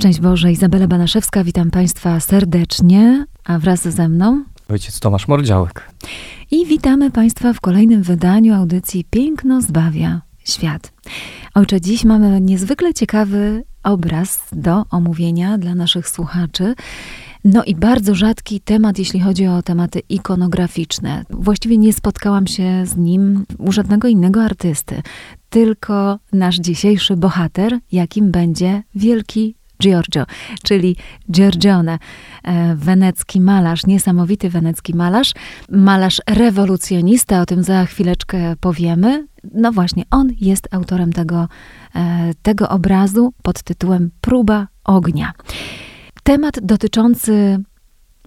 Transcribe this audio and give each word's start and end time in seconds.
Szczęść 0.00 0.20
Boże, 0.20 0.52
Izabela 0.52 0.86
Banaszewska, 0.86 1.44
witam 1.44 1.70
Państwa 1.70 2.20
serdecznie, 2.20 3.26
a 3.44 3.58
wraz 3.58 3.82
ze 3.82 4.08
mną 4.08 4.44
Ojciec 4.68 5.00
Tomasz 5.00 5.28
Mordziałek. 5.28 5.90
i 6.50 6.66
witamy 6.66 7.10
Państwa 7.10 7.52
w 7.52 7.60
kolejnym 7.60 8.02
wydaniu 8.02 8.54
audycji 8.54 9.04
Piękno 9.10 9.60
zbawia 9.62 10.20
świat. 10.44 10.92
Ojcze, 11.54 11.80
dziś 11.80 12.04
mamy 12.04 12.40
niezwykle 12.40 12.94
ciekawy 12.94 13.64
obraz 13.82 14.42
do 14.52 14.84
omówienia 14.90 15.58
dla 15.58 15.74
naszych 15.74 16.08
słuchaczy. 16.08 16.74
No 17.44 17.64
i 17.64 17.74
bardzo 17.74 18.14
rzadki 18.14 18.60
temat, 18.60 18.98
jeśli 18.98 19.20
chodzi 19.20 19.46
o 19.46 19.62
tematy 19.62 20.00
ikonograficzne. 20.08 21.24
Właściwie 21.30 21.78
nie 21.78 21.92
spotkałam 21.92 22.46
się 22.46 22.86
z 22.86 22.96
nim 22.96 23.44
u 23.58 23.72
żadnego 23.72 24.08
innego 24.08 24.42
artysty, 24.42 25.02
tylko 25.50 26.18
nasz 26.32 26.56
dzisiejszy 26.56 27.16
bohater, 27.16 27.78
jakim 27.92 28.30
będzie 28.30 28.82
wielki 28.94 29.59
Giorgio, 29.80 30.26
czyli 30.62 30.96
Giorgione, 31.30 31.98
e, 32.44 32.74
wenecki 32.76 33.40
malarz, 33.40 33.86
niesamowity 33.86 34.50
wenecki 34.50 34.94
malarz, 34.94 35.32
malarz 35.70 36.20
rewolucjonista, 36.26 37.40
o 37.40 37.46
tym 37.46 37.62
za 37.62 37.84
chwileczkę 37.86 38.56
powiemy. 38.60 39.26
No 39.54 39.72
właśnie, 39.72 40.04
on 40.10 40.28
jest 40.40 40.68
autorem 40.74 41.12
tego, 41.12 41.48
e, 41.94 42.30
tego 42.42 42.68
obrazu 42.68 43.32
pod 43.42 43.62
tytułem 43.62 44.10
Próba 44.20 44.66
ognia. 44.84 45.32
Temat 46.22 46.60
dotyczący 46.62 47.58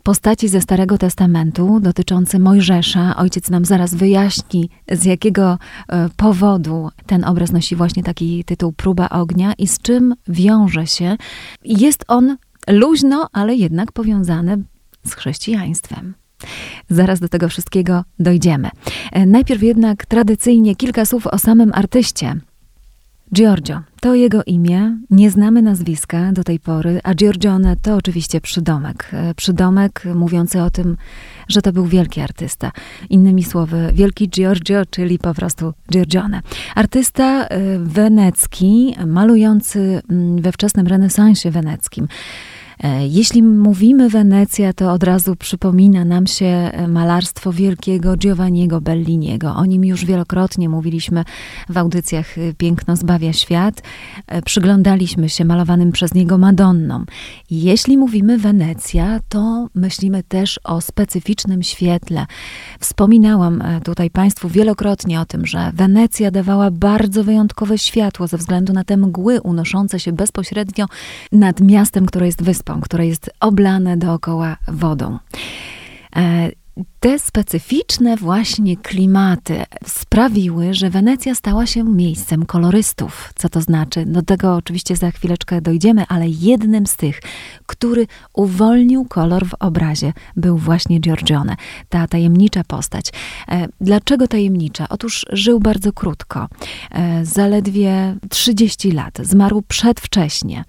postaci 0.04 0.48
ze 0.48 0.62
Starego 0.62 0.98
Testamentu, 0.98 1.80
dotyczący 1.80 2.40
Mojżesza. 2.40 3.16
Ojciec 3.16 3.50
nam 3.50 3.66
zaraz 3.66 3.96
wyjaśni, 3.96 4.70
z 4.92 5.06
jakiego 5.06 5.58
e, 5.90 6.10
powodu 6.18 6.90
ten 7.06 7.24
obraz 7.24 7.52
nosi 7.52 7.76
właśnie 7.76 8.04
taki 8.04 8.44
tytuł 8.44 8.72
Próba 8.72 9.10
ognia 9.10 9.54
i 9.58 9.68
z 9.68 9.82
czym 9.82 10.16
wiąże 10.28 10.88
się. 10.88 11.18
Jest 11.66 12.06
on 12.08 12.38
luźno, 12.70 13.30
ale 13.34 13.56
jednak 13.56 13.92
powiązany 13.92 14.64
z 15.06 15.14
chrześcijaństwem. 15.14 16.14
Zaraz 16.90 17.20
do 17.20 17.30
tego 17.30 17.50
wszystkiego 17.50 18.04
dojdziemy. 18.20 18.70
E, 19.12 19.26
Najpierw 19.26 19.64
jednak 19.64 20.06
tradycyjnie 20.06 20.76
kilka 20.76 21.06
słów 21.06 21.28
o 21.28 21.38
samym 21.38 21.72
artyście. 21.74 22.36
Giorgio 23.34 23.82
to 24.04 24.16
jego 24.16 24.44
imię, 24.44 24.98
nie 25.10 25.32
znamy 25.32 25.62
nazwiska 25.62 26.32
do 26.32 26.44
tej 26.44 26.60
pory, 26.60 27.00
a 27.04 27.14
Giorgione 27.14 27.76
to 27.82 27.96
oczywiście 27.96 28.42
przydomek. 28.42 29.10
E, 29.14 29.34
Przydomek 29.34 30.04
mówiący 30.16 30.62
o 30.62 30.70
tym, 30.70 30.98
że 31.48 31.62
to 31.62 31.74
był 31.74 31.86
wielki 31.86 32.22
artysta. 32.22 32.72
Innymi 33.10 33.44
słowy, 33.44 33.90
wielki 33.94 34.30
Giorgio, 34.30 34.86
czyli 34.90 35.20
po 35.20 35.34
prostu 35.34 35.74
Giorgione. 35.92 36.42
Artysta 36.76 37.48
e, 37.48 37.80
wenecki, 37.80 38.96
malujący 39.08 40.02
mm, 40.10 40.42
we 40.42 40.52
wczesnym 40.52 40.88
renesansie 40.88 41.52
weneckim. 41.52 42.08
E, 42.80 43.08
Jeśli 43.08 43.44
mówimy 43.44 44.10
Wenecja, 44.10 44.74
to 44.74 44.92
od 44.92 45.04
razu 45.04 45.36
przypomina 45.36 46.06
nam 46.06 46.28
się 46.28 46.46
e, 46.46 46.88
malarstwo 46.88 47.52
wielkiego 47.54 48.18
Giovanniego 48.18 48.82
Belliniego. 48.82 49.56
O 49.56 49.66
nim 49.66 49.86
już 49.86 50.06
wielokrotnie 50.06 50.70
mówiliśmy 50.70 51.24
w 51.70 51.78
audycjach 51.78 52.38
e, 52.38 52.54
Piękno 52.54 52.96
zbawia 52.96 53.34
świat. 53.34 53.84
E, 54.28 54.42
Przyglądaliśmy 54.42 55.30
się 55.30 55.46
malowanym 55.46 55.92
przez 55.92 56.14
niego 56.14 56.38
Madonnom. 56.38 57.06
Jeśli 57.52 57.98
mówimy 57.98 58.38
Wenecja, 58.38 59.20
to 59.30 59.68
myślimy 59.76 60.24
też 60.24 60.60
o 60.64 60.82
specyficznym 60.82 61.64
świetle. 61.64 62.26
Wspominałam 62.80 63.64
tutaj 63.84 64.10
Państwu 64.10 64.50
wielokrotnie 64.50 65.22
o 65.22 65.26
tym, 65.26 65.46
że 65.46 65.72
Wenecja 65.74 66.32
dawała 66.32 66.72
bardzo 66.72 67.24
wyjątkowe 67.24 67.78
światło 67.78 68.28
ze 68.28 68.38
względu 68.38 68.74
na 68.74 68.84
te 68.84 68.98
mgły 68.98 69.42
unoszące 69.42 70.00
się 70.00 70.12
bezpośrednio 70.12 70.86
nad 71.32 71.62
miastem, 71.62 72.06
które 72.06 72.26
jest 72.26 72.44
wyspą, 72.44 72.63
które 72.82 73.08
jest 73.08 73.30
oblane 73.40 73.98
dookoła 73.98 74.58
wodą. 74.68 75.20
Te 77.00 77.20
specyficzne 77.20 78.18
właśnie 78.18 78.78
klimaty 78.78 79.64
sprawiły, 79.86 80.74
że 80.74 80.90
Wenecja 80.90 81.36
stała 81.36 81.66
się 81.66 81.84
miejscem 81.84 82.46
kolorystów. 82.46 83.34
Co 83.36 83.50
to 83.50 83.62
znaczy? 83.62 84.06
Do 84.06 84.22
tego 84.22 84.56
oczywiście 84.56 84.96
za 84.96 85.12
chwileczkę 85.12 85.62
dojdziemy, 85.62 86.06
ale 86.08 86.30
jednym 86.30 86.88
z 86.88 86.96
tych, 86.96 87.22
który 87.66 88.08
uwolnił 88.34 89.06
kolor 89.06 89.46
w 89.46 89.54
obrazie, 89.60 90.14
był 90.36 90.58
właśnie 90.58 91.00
Giorgione, 91.00 91.56
ta 91.90 92.08
tajemnicza 92.08 92.64
postać. 92.64 93.10
E, 93.48 93.68
Dlaczego 93.82 94.28
tajemnicza? 94.28 94.86
Otóż 94.90 95.26
żył 95.32 95.60
bardzo 95.60 95.94
krótko, 95.94 96.48
e, 96.92 97.26
zaledwie 97.26 98.16
30 98.30 98.92
lat, 98.92 99.18
zmarł 99.24 99.62
przedwcześnie. 99.62 100.66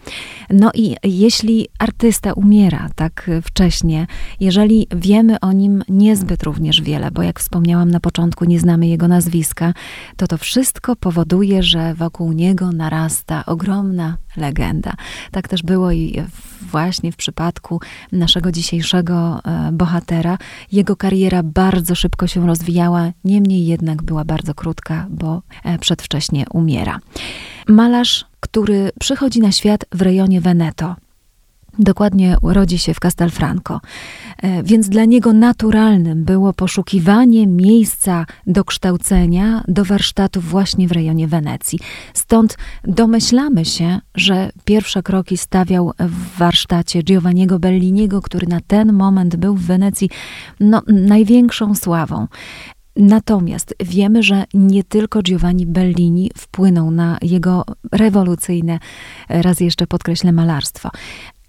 No 0.51 0.71
i 0.75 0.97
jeśli 1.05 1.69
artysta 1.79 2.33
umiera 2.33 2.89
tak 2.95 3.31
wcześnie, 3.45 4.07
jeżeli 4.41 4.87
wiemy 4.97 5.41
o 5.41 5.53
nim 5.53 5.83
niezbyt 5.95 6.43
również 6.43 6.83
wiele, 6.83 7.11
bo 7.11 7.23
jak 7.23 7.41
wspomniałam 7.41 7.91
na 7.91 8.01
początku, 8.01 8.45
nie 8.45 8.61
znamy 8.61 8.87
jego 8.87 9.09
nazwiska, 9.09 9.73
to 10.17 10.27
to 10.27 10.39
wszystko 10.39 10.97
powoduje, 10.97 11.63
że 11.63 11.95
wokół 11.95 12.33
niego 12.33 12.73
narasta 12.73 13.47
ogromna 13.47 14.17
legenda. 14.37 14.93
Tak 15.31 15.49
też 15.49 15.63
było 15.63 15.93
i 15.93 16.23
właśnie 16.61 17.13
w 17.13 17.17
przypadku 17.17 17.81
naszego 18.13 18.53
dzisiejszego 18.53 19.41
e, 19.45 19.73
bohatera. 19.73 20.39
Jego 20.73 20.97
kariera 20.97 21.43
bardzo 21.43 21.95
szybko 21.95 22.27
się 22.27 22.47
rozwijała, 22.47 23.11
niemniej 23.25 23.67
jednak 23.67 24.03
była 24.03 24.25
bardzo 24.25 24.55
krótka, 24.55 25.07
bo 25.11 25.43
e, 25.65 25.79
przedwcześnie 25.79 26.45
umiera. 26.53 26.99
Malarz, 27.69 28.25
który 28.41 28.91
przychodzi 29.01 29.41
na 29.41 29.53
świat 29.53 29.85
w 29.93 30.03
rejonie 30.03 30.41
Veneto. 30.41 30.97
Dokładnie 31.79 32.37
rodzi 32.43 32.79
się 32.79 32.95
w 32.95 33.01
Castelfranco, 33.01 33.81
E, 34.45 34.63
więc 34.63 34.89
dla 34.89 35.05
niego 35.05 35.33
naturalnym 35.33 36.25
było 36.25 36.53
poszukiwanie 36.53 37.47
miejsca 37.47 38.27
do 38.47 38.65
kształcenia, 38.65 39.65
do 39.69 39.85
warsztatów 39.85 40.45
właśnie 40.45 40.89
w 40.89 40.93
rejonie 40.93 41.29
Wenecji. 41.29 41.79
Stąd 42.15 42.59
domyślamy 42.85 43.65
się, 43.65 44.01
że 44.15 44.51
pierwsze 44.65 45.03
kroki 45.03 45.37
stawiał 45.37 45.93
w 45.99 46.39
warsztacie 46.39 47.03
Giovanniego 47.03 47.59
Belliniego, 47.59 48.23
który 48.23 48.47
na 48.47 48.61
ten 48.67 48.93
moment 48.93 49.37
był 49.37 49.55
w 49.55 49.63
Wenecji 49.63 50.11
no, 50.61 50.83
największą 50.89 51.75
sławą. 51.75 52.27
Natomiast 52.97 53.75
wiemy, 53.81 54.23
że 54.23 54.45
nie 54.55 54.85
tylko 54.85 55.23
Giovanni 55.23 55.67
Bellini 55.67 56.31
wpłynął 56.37 56.91
na 56.91 57.19
jego 57.23 57.65
rewolucyjne, 57.93 58.79
raz 59.29 59.61
jeszcze 59.61 59.87
podkreślę, 59.87 60.33
malarstwo. 60.33 60.91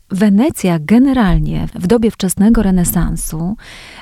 Wenecja 0.09 0.79
generalnie 0.79 1.67
w 1.75 1.87
dobie 1.87 2.11
wczesnego 2.11 2.63
renesansu 2.63 3.55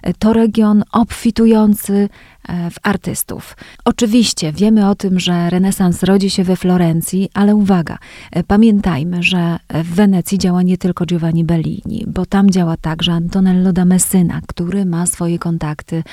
e, 0.03 0.13
to 0.13 0.33
region 0.33 0.83
obfitujący 0.91 2.09
e, 2.47 2.69
w 2.71 2.75
artystów. 2.83 3.57
Oczywiście 3.85 4.53
wiemy 4.53 4.89
o 4.89 4.95
tym, 4.95 5.19
że 5.19 5.49
renesans 5.49 6.03
rodzi 6.03 6.29
się 6.29 6.43
we 6.43 6.55
Florencji, 6.55 7.29
ale 7.33 7.55
uwaga, 7.55 7.97
e, 8.31 8.43
pamiętajmy, 8.43 9.23
że 9.23 9.59
w 9.69 9.95
Wenecji 9.95 10.37
działa 10.37 10.61
nie 10.61 10.77
tylko 10.77 11.05
Giovanni 11.05 11.43
Bellini, 11.43 12.05
bo 12.07 12.25
tam 12.25 12.49
działa 12.49 12.77
także 12.77 13.11
Antonello 13.11 13.73
da 13.73 13.85
Messina, 13.85 14.41
który 14.47 14.85
ma 14.85 15.05
swoje 15.05 15.39
kontakty 15.39 16.03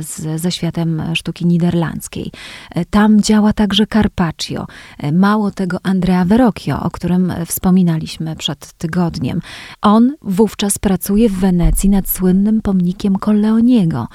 z, 0.00 0.40
ze 0.40 0.52
światem 0.52 1.02
sztuki 1.14 1.46
niderlandzkiej. 1.46 2.30
Tam 2.90 3.20
działa 3.20 3.52
także 3.52 3.86
Carpaccio. 3.86 4.66
Mało 5.12 5.50
tego 5.50 5.78
Andrea 5.82 6.24
Verrocchio, 6.24 6.82
o 6.82 6.90
którym 6.90 7.32
wspominaliśmy 7.46 8.36
przed 8.36 8.72
tygodniem. 8.72 9.13
On 9.82 10.14
wówczas 10.22 10.78
pracuje 10.78 11.28
w 11.28 11.32
Wenecji 11.32 11.90
nad 11.90 12.08
słynnym 12.08 12.62
pomnikiem 12.62 13.16
Colleoniego. 13.16 14.08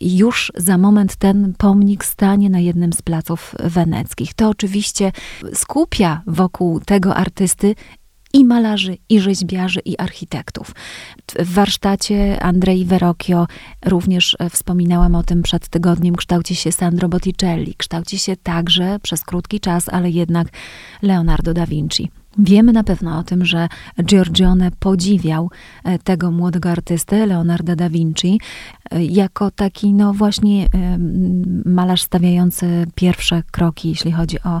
Już 0.00 0.52
za 0.56 0.78
moment 0.78 1.16
ten 1.16 1.54
pomnik 1.58 2.04
stanie 2.04 2.50
na 2.50 2.58
jednym 2.58 2.92
z 2.92 3.02
placów 3.02 3.54
weneckich. 3.64 4.34
To 4.34 4.48
oczywiście 4.48 5.12
skupia 5.52 6.22
wokół 6.26 6.80
tego 6.80 7.16
artysty 7.16 7.74
i 8.32 8.44
malarzy, 8.44 8.96
i 9.08 9.20
rzeźbiarzy, 9.20 9.80
i 9.84 9.98
architektów. 9.98 10.74
W 11.38 11.54
warsztacie 11.54 12.42
Andrei 12.42 12.84
Verrocchio 12.84 13.46
również 13.86 14.36
e, 14.38 14.50
wspominałam 14.50 15.14
o 15.14 15.22
tym 15.22 15.42
przed 15.42 15.68
tygodniem, 15.68 16.16
kształci 16.16 16.56
się 16.56 16.72
Sandro 16.72 17.08
Botticelli, 17.08 17.74
kształci 17.74 18.18
się 18.18 18.36
także 18.36 18.98
przez 19.02 19.24
krótki 19.24 19.60
czas, 19.60 19.88
ale 19.88 20.10
jednak 20.10 20.48
Leonardo 21.02 21.54
da 21.54 21.66
Vinci. 21.66 22.10
Wiemy 22.38 22.72
na 22.72 22.84
pewno 22.84 23.18
o 23.18 23.22
tym, 23.22 23.44
że 23.44 23.68
Giorgione 24.02 24.70
podziwiał 24.78 25.50
e, 25.84 25.98
tego 25.98 26.30
młodego 26.30 26.70
artystę, 26.70 27.26
Leonardo 27.26 27.76
da 27.76 27.90
Vinci, 27.90 28.40
e, 28.90 29.04
jako 29.04 29.50
taki, 29.50 29.94
no 29.94 30.14
właśnie, 30.14 30.64
e, 30.64 30.98
malarz 31.64 32.02
stawiający 32.02 32.86
pierwsze 32.94 33.42
kroki, 33.50 33.88
jeśli 33.88 34.12
chodzi 34.12 34.42
o 34.42 34.60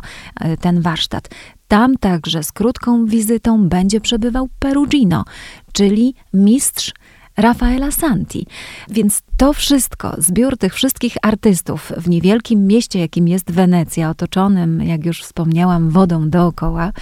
ten 0.60 0.80
warsztat. 0.80 1.28
Tam 1.68 1.96
także 1.96 2.42
z 2.42 2.52
krótką 2.52 3.06
wizytą 3.06 3.68
będzie 3.68 4.00
przebywał 4.00 4.48
Perugino, 4.58 5.24
czyli 5.72 6.14
mistrz 6.34 6.92
Rafaela 7.36 7.90
Santi. 7.90 8.46
Więc 8.90 9.22
to 9.36 9.52
wszystko, 9.52 10.14
zbiór 10.18 10.58
tych 10.58 10.74
wszystkich 10.74 11.16
artystów 11.22 11.92
w 11.96 12.08
niewielkim 12.08 12.66
mieście, 12.66 12.98
jakim 12.98 13.28
jest 13.28 13.50
Wenecja, 13.50 14.10
otoczonym, 14.10 14.82
jak 14.82 15.06
już 15.06 15.22
wspomniałam, 15.22 15.90
wodą 15.90 16.30
dookoła, 16.30 16.92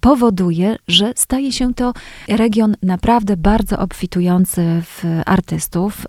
powoduje, 0.00 0.76
że 0.88 1.12
staje 1.16 1.52
się 1.52 1.74
to 1.74 1.92
region 2.28 2.76
naprawdę 2.82 3.36
bardzo 3.36 3.78
obfitujący 3.78 4.62
w 4.82 5.04
artystów. 5.26 6.06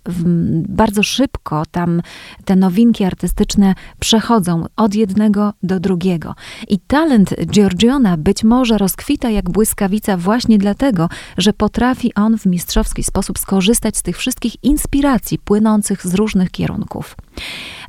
Bardzo 0.69 1.03
szybko 1.03 1.63
tam 1.71 2.01
te 2.45 2.55
nowinki 2.55 3.03
artystyczne 3.03 3.75
przechodzą 3.99 4.65
od 4.75 4.95
jednego 4.95 5.53
do 5.63 5.79
drugiego. 5.79 6.35
I 6.67 6.79
talent 6.79 7.33
Giorgiona 7.45 8.17
być 8.17 8.43
może 8.43 8.77
rozkwita 8.77 9.29
jak 9.29 9.49
błyskawica 9.49 10.17
właśnie 10.17 10.57
dlatego, 10.57 11.09
że 11.37 11.53
potrafi 11.53 12.13
on 12.13 12.37
w 12.37 12.45
mistrzowski 12.45 13.03
sposób 13.03 13.39
skorzystać 13.39 13.70
z 13.75 14.01
tych 14.01 14.17
wszystkich 14.17 14.63
inspiracji 14.63 15.39
płynących 15.39 16.07
z 16.07 16.13
różnych 16.13 16.51
kierunków. 16.51 17.15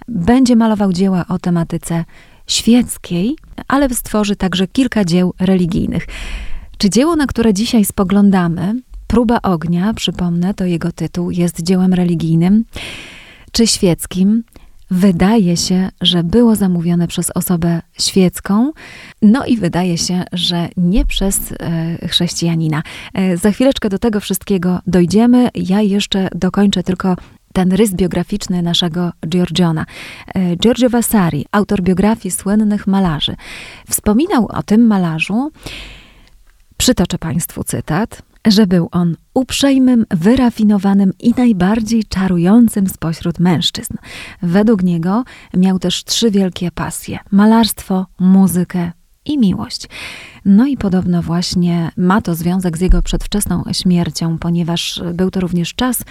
Będzie 0.08 0.56
malował 0.56 0.92
dzieła 0.92 1.24
o 1.28 1.38
tematyce 1.38 2.04
świeckiej, 2.46 3.36
ale 3.68 3.88
stworzy 3.88 4.36
także 4.36 4.66
kilka 4.66 5.04
dzieł 5.04 5.34
religijnych. 5.40 6.06
Czy 6.78 6.90
dzieło, 6.90 7.16
na 7.16 7.26
które 7.26 7.54
dzisiaj 7.54 7.84
spoglądamy, 7.84 8.74
Próba 9.06 9.38
ognia, 9.42 9.94
przypomnę, 9.94 10.54
to 10.54 10.64
jego 10.64 10.92
tytuł, 10.92 11.30
jest 11.30 11.62
dziełem 11.62 11.94
religijnym 11.94 12.64
czy 13.52 13.66
świeckim? 13.66 14.44
Wydaje 14.94 15.56
się, 15.56 15.88
że 16.00 16.24
było 16.24 16.56
zamówione 16.56 17.08
przez 17.08 17.30
osobę 17.30 17.82
świecką, 17.98 18.72
no 19.22 19.44
i 19.44 19.56
wydaje 19.56 19.98
się, 19.98 20.24
że 20.32 20.68
nie 20.76 21.06
przez 21.06 21.52
e, 21.52 22.08
chrześcijanina. 22.08 22.82
E, 23.14 23.36
za 23.36 23.50
chwileczkę 23.50 23.88
do 23.88 23.98
tego 23.98 24.20
wszystkiego 24.20 24.80
dojdziemy. 24.86 25.48
Ja 25.54 25.80
jeszcze 25.80 26.28
dokończę 26.34 26.82
tylko 26.82 27.16
ten 27.52 27.72
rys 27.72 27.94
biograficzny 27.94 28.62
naszego 28.62 29.12
Giorgiona. 29.28 29.86
E, 30.34 30.56
Giorgio 30.56 30.90
Vasari, 30.90 31.46
autor 31.52 31.82
biografii 31.82 32.32
słynnych 32.32 32.86
malarzy, 32.86 33.36
wspominał 33.90 34.46
o 34.46 34.62
tym 34.62 34.86
malarzu, 34.86 35.50
przytoczę 36.76 37.18
Państwu 37.18 37.64
cytat, 37.64 38.22
że 38.46 38.66
był 38.66 38.88
on 38.92 39.16
uprzejmym, 39.34 40.06
wyrafinowanym 40.10 41.12
i 41.20 41.34
najbardziej 41.36 42.04
czarującym 42.04 42.88
spośród 42.88 43.38
mężczyzn. 43.38 43.94
Według 44.42 44.82
niego 44.82 45.24
miał 45.56 45.78
też 45.78 46.04
trzy 46.04 46.30
wielkie 46.30 46.70
pasje: 46.70 47.18
malarstwo, 47.30 48.06
muzykę 48.20 48.92
i 49.24 49.38
miłość. 49.38 49.88
No 50.44 50.66
i 50.66 50.76
podobno 50.76 51.22
właśnie 51.22 51.90
ma 51.96 52.22
to 52.22 52.34
związek 52.34 52.78
z 52.78 52.80
jego 52.80 53.02
przedwczesną 53.02 53.62
śmiercią, 53.72 54.38
ponieważ 54.38 55.02
był 55.14 55.30
to 55.30 55.40
również 55.40 55.74
czas, 55.74 56.04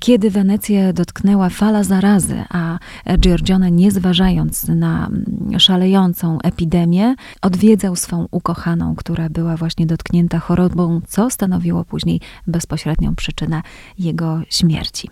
kiedy 0.00 0.30
Wenecję 0.30 0.92
dotknęła 0.92 1.48
fala 1.48 1.84
zarazy, 1.84 2.44
a 2.50 2.78
Giorgione, 3.18 3.70
nie 3.70 3.90
zważając 3.90 4.68
na 4.68 5.10
szalejącą 5.58 6.38
epidemię, 6.40 7.14
odwiedzał 7.42 7.96
swą 7.96 8.26
ukochaną, 8.30 8.94
która 8.96 9.28
była 9.28 9.56
właśnie 9.56 9.86
dotknięta 9.86 10.38
chorobą, 10.38 11.00
co 11.08 11.30
stanowiło 11.30 11.84
później 11.84 12.20
bezpośrednią 12.46 13.14
przyczynę 13.14 13.62
jego 13.98 14.40
śmierci. 14.50 15.10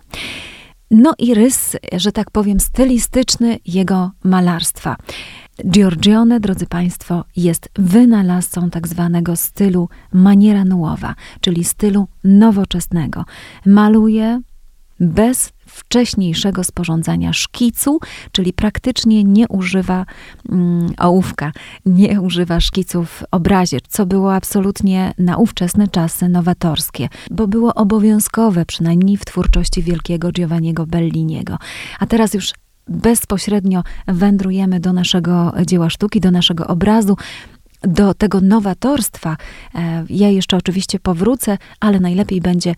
No 0.91 1.13
i 1.19 1.33
rys, 1.33 1.77
że 1.93 2.11
tak 2.11 2.31
powiem, 2.31 2.59
stylistyczny 2.59 3.59
jego 3.65 4.11
malarstwa. 4.23 4.95
Giorgione, 5.65 6.39
drodzy 6.39 6.65
Państwo, 6.65 7.25
jest 7.35 7.69
wynalazcą 7.75 8.69
tak 8.69 8.87
zwanego 8.87 9.35
stylu 9.35 9.89
maniera 10.13 10.65
nuowa, 10.65 11.15
czyli 11.41 11.63
stylu 11.63 12.07
nowoczesnego. 12.23 13.25
Maluje 13.65 14.41
bez 14.99 15.53
wcześniejszego 15.65 16.63
sporządzania 16.63 17.33
szkicu, 17.33 17.99
czyli 18.31 18.53
praktycznie 18.53 19.23
nie 19.23 19.47
używa 19.47 20.05
mm, 20.49 20.93
ołówka, 20.97 21.51
nie 21.85 22.21
używa 22.21 22.59
szkiców 22.59 23.09
w 23.09 23.23
obrazie, 23.31 23.77
co 23.87 24.05
było 24.05 24.35
absolutnie 24.35 25.13
na 25.17 25.37
ówczesne 25.37 25.87
czasy 25.87 26.29
nowatorskie, 26.29 27.09
bo 27.31 27.47
było 27.47 27.73
obowiązkowe, 27.73 28.65
przynajmniej 28.65 29.17
w 29.17 29.25
twórczości 29.25 29.83
wielkiego 29.83 30.31
Giovanniego 30.31 30.85
Belliniego. 30.85 31.57
A 31.99 32.05
teraz 32.05 32.33
już 32.33 32.53
bezpośrednio 32.87 33.83
wędrujemy 34.07 34.79
do 34.79 34.93
naszego 34.93 35.53
dzieła 35.65 35.89
sztuki, 35.89 36.19
do 36.21 36.31
naszego 36.31 36.67
obrazu, 36.67 37.17
do 37.81 38.13
tego 38.13 38.41
nowatorstwa. 38.41 39.37
E, 39.75 40.05
ja 40.09 40.29
jeszcze 40.29 40.57
oczywiście 40.57 40.99
powrócę, 40.99 41.57
ale 41.79 41.99
najlepiej 41.99 42.41
będzie 42.41 42.75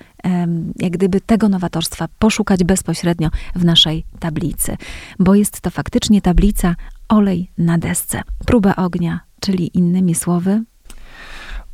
jak 0.79 0.91
gdyby 0.91 1.21
tego 1.21 1.49
nowatorstwa 1.49 2.07
poszukać 2.19 2.63
bezpośrednio 2.63 3.29
w 3.55 3.65
naszej 3.65 4.05
tablicy, 4.19 4.77
bo 5.19 5.35
jest 5.35 5.61
to 5.61 5.69
faktycznie 5.69 6.21
tablica 6.21 6.75
olej 7.09 7.51
na 7.57 7.77
desce. 7.77 8.21
Próba 8.45 8.75
ognia, 8.75 9.19
czyli 9.39 9.77
innymi 9.77 10.15
słowy. 10.15 10.63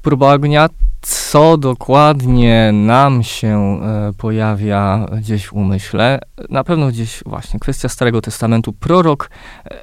Próba 0.02 0.34
ognia 0.34 0.70
co 1.02 1.58
dokładnie 1.58 2.72
nam 2.74 3.24
się 3.24 3.80
e, 3.84 4.14
pojawia 4.18 5.06
gdzieś 5.18 5.48
w 5.48 5.54
umyśle, 5.54 6.20
na 6.50 6.64
pewno 6.64 6.88
gdzieś 6.88 7.24
właśnie 7.26 7.60
kwestia 7.60 7.90
Starego 7.90 8.22
Testamentu. 8.22 8.74
Prorok 8.74 9.30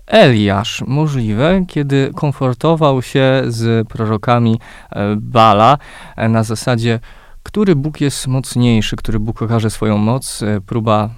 Eliasz, 0.06 0.82
możliwe, 0.86 1.64
kiedy 1.68 2.10
komfortował 2.14 3.02
się 3.02 3.42
z 3.46 3.88
prorokami 3.88 4.60
e, 4.90 5.16
Bala 5.16 5.78
e, 6.16 6.28
na 6.28 6.42
zasadzie, 6.42 7.00
który 7.42 7.76
Bóg 7.76 8.00
jest 8.00 8.26
mocniejszy, 8.26 8.96
który 8.96 9.20
Bóg 9.20 9.42
okaże 9.42 9.70
swoją 9.70 9.98
moc, 9.98 10.40
próba 10.66 11.10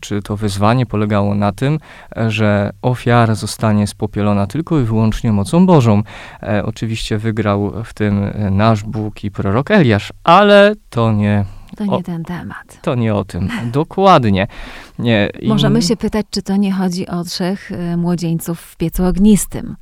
czy 0.00 0.22
to 0.22 0.36
wyzwanie 0.36 0.86
polegało 0.86 1.34
na 1.34 1.52
tym, 1.52 1.78
że 2.28 2.72
ofiara 2.82 3.34
zostanie 3.34 3.86
spopielona 3.86 4.46
tylko 4.46 4.80
i 4.80 4.84
wyłącznie 4.84 5.32
mocą 5.32 5.66
Bożą. 5.66 6.02
E, 6.42 6.64
oczywiście 6.64 7.18
wygrał 7.18 7.72
w 7.84 7.94
tym 7.94 8.20
nasz 8.50 8.82
Bóg 8.82 9.24
i 9.24 9.30
prorok 9.30 9.70
Eliasz, 9.70 10.12
ale 10.24 10.74
to 10.90 11.12
nie 11.12 11.44
to 11.76 11.84
nie 11.84 11.92
o, 11.92 12.02
ten 12.02 12.24
temat. 12.24 12.78
To 12.82 12.94
nie 12.94 13.14
o 13.14 13.24
tym. 13.24 13.48
Dokładnie. 13.72 14.46
Nie, 14.98 15.30
Możemy 15.46 15.82
się 15.82 15.96
pytać, 15.96 16.26
czy 16.30 16.42
to 16.42 16.56
nie 16.56 16.72
chodzi 16.72 17.06
o 17.06 17.24
trzech 17.24 17.70
y, 17.70 17.96
młodzieńców 17.96 18.60
w 18.60 18.76
piecu 18.76 19.04
ognistym. 19.04 19.76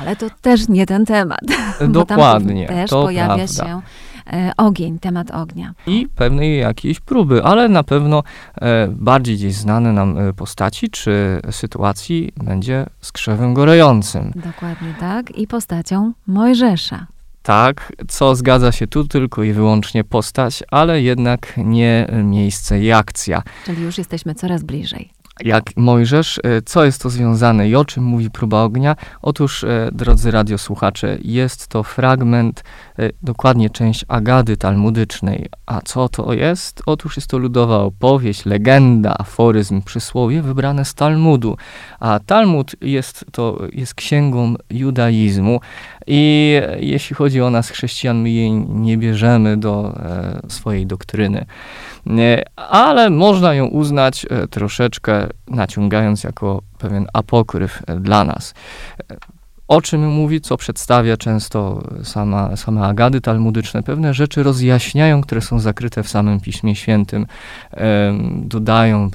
Ale 0.00 0.16
to 0.16 0.26
też 0.40 0.68
nie 0.68 0.86
ten 0.86 1.04
temat. 1.04 1.40
Dokładnie. 1.88 2.62
Bo 2.62 2.68
tam 2.68 2.76
też 2.76 2.90
pojawia 2.90 3.34
prawda. 3.34 3.66
się 3.66 3.82
E, 4.15 4.15
ogień, 4.56 4.98
temat 4.98 5.30
ognia. 5.30 5.74
I 5.86 6.08
pewnej 6.14 6.58
jakiejś 6.58 7.00
próby, 7.00 7.44
ale 7.44 7.68
na 7.68 7.82
pewno 7.82 8.22
e, 8.60 8.88
bardziej 8.88 9.36
gdzieś 9.36 9.54
znane 9.54 9.92
nam 9.92 10.18
e, 10.18 10.32
postaci 10.32 10.90
czy 10.90 11.40
sytuacji 11.50 12.32
będzie 12.36 12.86
skrzewem 13.00 13.54
gorejącym. 13.54 14.32
Dokładnie 14.36 14.94
tak. 15.00 15.38
I 15.38 15.46
postacią 15.46 16.12
Mojżesza. 16.26 17.06
Tak, 17.42 17.92
co 18.08 18.34
zgadza 18.34 18.72
się 18.72 18.86
tu 18.86 19.04
tylko 19.04 19.42
i 19.42 19.52
wyłącznie 19.52 20.04
postać, 20.04 20.62
ale 20.70 21.02
jednak 21.02 21.54
nie 21.56 22.08
miejsce 22.24 22.80
i 22.80 22.92
akcja. 22.92 23.42
Czyli 23.64 23.82
już 23.82 23.98
jesteśmy 23.98 24.34
coraz 24.34 24.62
bliżej 24.62 25.10
jak 25.44 25.76
Mojżesz. 25.76 26.40
E, 26.44 26.62
co 26.62 26.84
jest 26.84 27.02
to 27.02 27.10
związane 27.10 27.68
i 27.68 27.76
o 27.76 27.84
czym 27.84 28.04
mówi 28.04 28.30
próba 28.30 28.62
ognia? 28.62 28.96
Otóż, 29.22 29.64
e, 29.64 29.88
drodzy 29.92 30.30
radiosłuchacze, 30.30 31.18
jest 31.22 31.68
to 31.68 31.82
fragment, 31.82 32.64
e, 32.98 33.10
dokładnie 33.22 33.70
część 33.70 34.04
Agady 34.08 34.56
talmudycznej. 34.56 35.46
A 35.66 35.80
co 35.80 36.08
to 36.08 36.32
jest? 36.32 36.82
Otóż 36.86 37.16
jest 37.16 37.28
to 37.28 37.38
ludowa 37.38 37.78
opowieść, 37.78 38.46
legenda, 38.46 39.14
aforyzm, 39.18 39.82
przysłowie 39.82 40.42
wybrane 40.42 40.84
z 40.84 40.94
Talmudu. 40.94 41.56
A 42.00 42.20
Talmud 42.26 42.76
jest 42.80 43.24
to 43.32 43.58
jest 43.72 43.94
księgą 43.94 44.54
judaizmu 44.70 45.60
i 46.06 46.52
jeśli 46.80 47.16
chodzi 47.16 47.40
o 47.40 47.50
nas 47.50 47.70
chrześcijan, 47.70 48.22
my 48.22 48.30
jej 48.30 48.52
nie 48.52 48.96
bierzemy 48.96 49.56
do 49.56 49.94
e, 49.96 50.40
swojej 50.48 50.86
doktryny 50.86 51.46
ale 52.56 53.10
można 53.10 53.54
ją 53.54 53.66
uznać 53.66 54.26
e, 54.30 54.48
troszeczkę 54.48 55.26
naciągając 55.48 56.24
jako 56.24 56.62
pewien 56.78 57.06
apokryf 57.12 57.82
e, 57.86 57.96
dla 57.96 58.24
nas. 58.24 58.54
O 59.68 59.80
czym 59.80 60.08
mówi, 60.08 60.40
co 60.40 60.56
przedstawia 60.56 61.16
często 61.16 61.82
sama, 62.02 62.56
same 62.56 62.86
agady 62.86 63.20
talmudyczne. 63.20 63.82
Pewne 63.82 64.14
rzeczy 64.14 64.42
rozjaśniają, 64.42 65.20
które 65.20 65.40
są 65.40 65.60
zakryte 65.60 66.02
w 66.02 66.08
samym 66.08 66.40
Piśmie 66.40 66.76
Świętym, 66.76 67.26
dodają 68.36 69.04
e, 69.04 69.10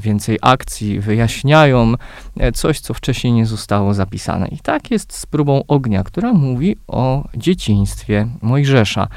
więcej 0.00 0.38
akcji, 0.42 1.00
wyjaśniają 1.00 1.94
e, 2.36 2.52
coś, 2.52 2.80
co 2.80 2.94
wcześniej 2.94 3.32
nie 3.32 3.46
zostało 3.46 3.94
zapisane. 3.94 4.48
I 4.48 4.58
tak 4.58 4.90
jest 4.90 5.12
z 5.12 5.26
próbą 5.26 5.62
ognia, 5.68 6.04
która 6.04 6.32
mówi 6.32 6.76
o 6.88 7.24
dzieciństwie 7.36 8.26
Mojżesza. 8.42 9.08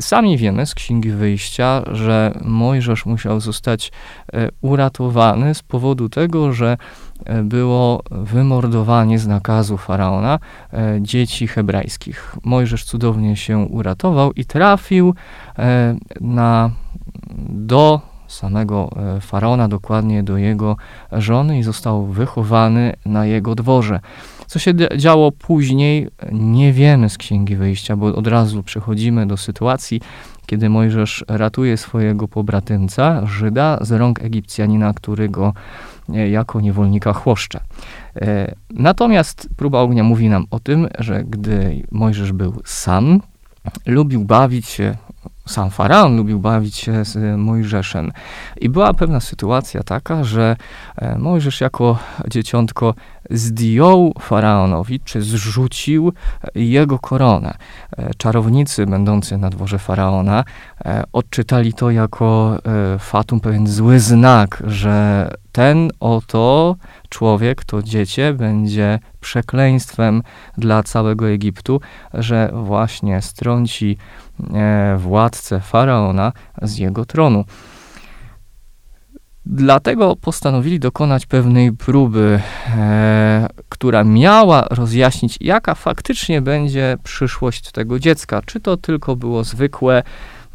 Sami 0.00 0.36
wiemy 0.36 0.66
z 0.66 0.74
Księgi 0.74 1.10
Wyjścia, 1.10 1.82
że 1.92 2.38
Mojżesz 2.44 3.06
musiał 3.06 3.40
zostać 3.40 3.92
e, 4.32 4.48
uratowany 4.60 5.54
z 5.54 5.62
powodu 5.62 6.08
tego, 6.08 6.52
że 6.52 6.76
e, 7.24 7.42
było 7.42 8.02
wymordowanie 8.10 9.18
z 9.18 9.26
nakazu 9.26 9.76
faraona 9.76 10.38
e, 10.72 10.98
dzieci 11.00 11.46
hebrajskich. 11.46 12.36
Mojżesz 12.44 12.84
cudownie 12.84 13.36
się 13.36 13.58
uratował 13.58 14.32
i 14.32 14.44
trafił 14.44 15.14
na, 16.20 16.70
do 17.48 18.00
samego 18.28 18.90
faraona, 19.20 19.68
dokładnie 19.68 20.22
do 20.22 20.36
jego 20.36 20.76
żony 21.12 21.58
i 21.58 21.62
został 21.62 22.06
wychowany 22.06 22.92
na 23.06 23.26
jego 23.26 23.54
dworze. 23.54 24.00
Co 24.46 24.58
się 24.58 24.74
działo 24.96 25.32
później, 25.32 26.08
nie 26.32 26.72
wiemy 26.72 27.08
z 27.08 27.18
Księgi 27.18 27.56
Wyjścia, 27.56 27.96
bo 27.96 28.06
od 28.06 28.26
razu 28.26 28.62
przechodzimy 28.62 29.26
do 29.26 29.36
sytuacji, 29.36 30.00
kiedy 30.48 30.68
Mojżesz 30.68 31.24
ratuje 31.28 31.76
swojego 31.76 32.28
pobratymca, 32.28 33.26
Żyda, 33.26 33.78
z 33.80 33.92
rąk 33.92 34.22
Egipcjanina, 34.22 34.94
który 34.94 35.28
go 35.28 35.52
e, 36.14 36.28
jako 36.28 36.60
niewolnika 36.60 37.12
chłoszcze. 37.12 37.60
E, 38.16 38.54
natomiast 38.70 39.48
próba 39.56 39.80
ognia 39.80 40.04
mówi 40.04 40.28
nam 40.28 40.46
o 40.50 40.60
tym, 40.60 40.88
że 40.98 41.24
gdy 41.24 41.82
Mojżesz 41.90 42.32
był 42.32 42.60
sam, 42.64 43.20
lubił 43.86 44.24
bawić 44.24 44.66
się 44.66 44.96
sam 45.48 45.70
faraon 45.70 46.16
lubił 46.16 46.38
bawić 46.40 46.76
się 46.76 47.04
z 47.04 47.38
Mojżeszem. 47.38 48.12
I 48.60 48.68
była 48.68 48.94
pewna 48.94 49.20
sytuacja 49.20 49.82
taka, 49.82 50.24
że 50.24 50.56
e, 50.96 51.18
Mojżesz 51.18 51.60
jako 51.60 51.98
dzieciątko 52.28 52.94
zdjął 53.30 54.14
faraonowi, 54.20 55.00
czy 55.00 55.22
zrzucił 55.22 56.12
jego 56.54 56.98
koronę. 56.98 57.54
E, 57.96 58.14
czarownicy 58.14 58.86
będący 58.86 59.38
na 59.38 59.50
dworze 59.50 59.78
faraona 59.78 60.44
e, 60.84 61.04
odczytali 61.12 61.72
to 61.72 61.90
jako 61.90 62.58
fatum, 62.98 63.40
pewien 63.40 63.66
zły 63.66 64.00
znak, 64.00 64.62
że 64.66 65.30
ten 65.52 65.90
oto 66.00 66.76
człowiek, 67.08 67.64
to 67.64 67.82
dziecię, 67.82 68.32
będzie 68.32 68.98
przekleństwem 69.20 70.22
dla 70.58 70.82
całego 70.82 71.28
Egiptu, 71.28 71.80
że 72.14 72.50
właśnie 72.52 73.22
strąci 73.22 73.98
E, 74.27 74.27
władcę 74.96 75.60
faraona 75.60 76.32
z 76.62 76.78
jego 76.78 77.04
tronu. 77.04 77.44
Dlatego 79.50 80.16
postanowili 80.16 80.80
dokonać 80.80 81.26
pewnej 81.26 81.72
próby, 81.72 82.40
e, 82.76 83.48
która 83.68 84.04
miała 84.04 84.66
rozjaśnić, 84.70 85.38
jaka 85.40 85.74
faktycznie 85.74 86.42
będzie 86.42 86.96
przyszłość 87.02 87.70
tego 87.70 87.98
dziecka. 87.98 88.42
Czy 88.46 88.60
to 88.60 88.76
tylko 88.76 89.16
było 89.16 89.44
zwykłe, 89.44 90.02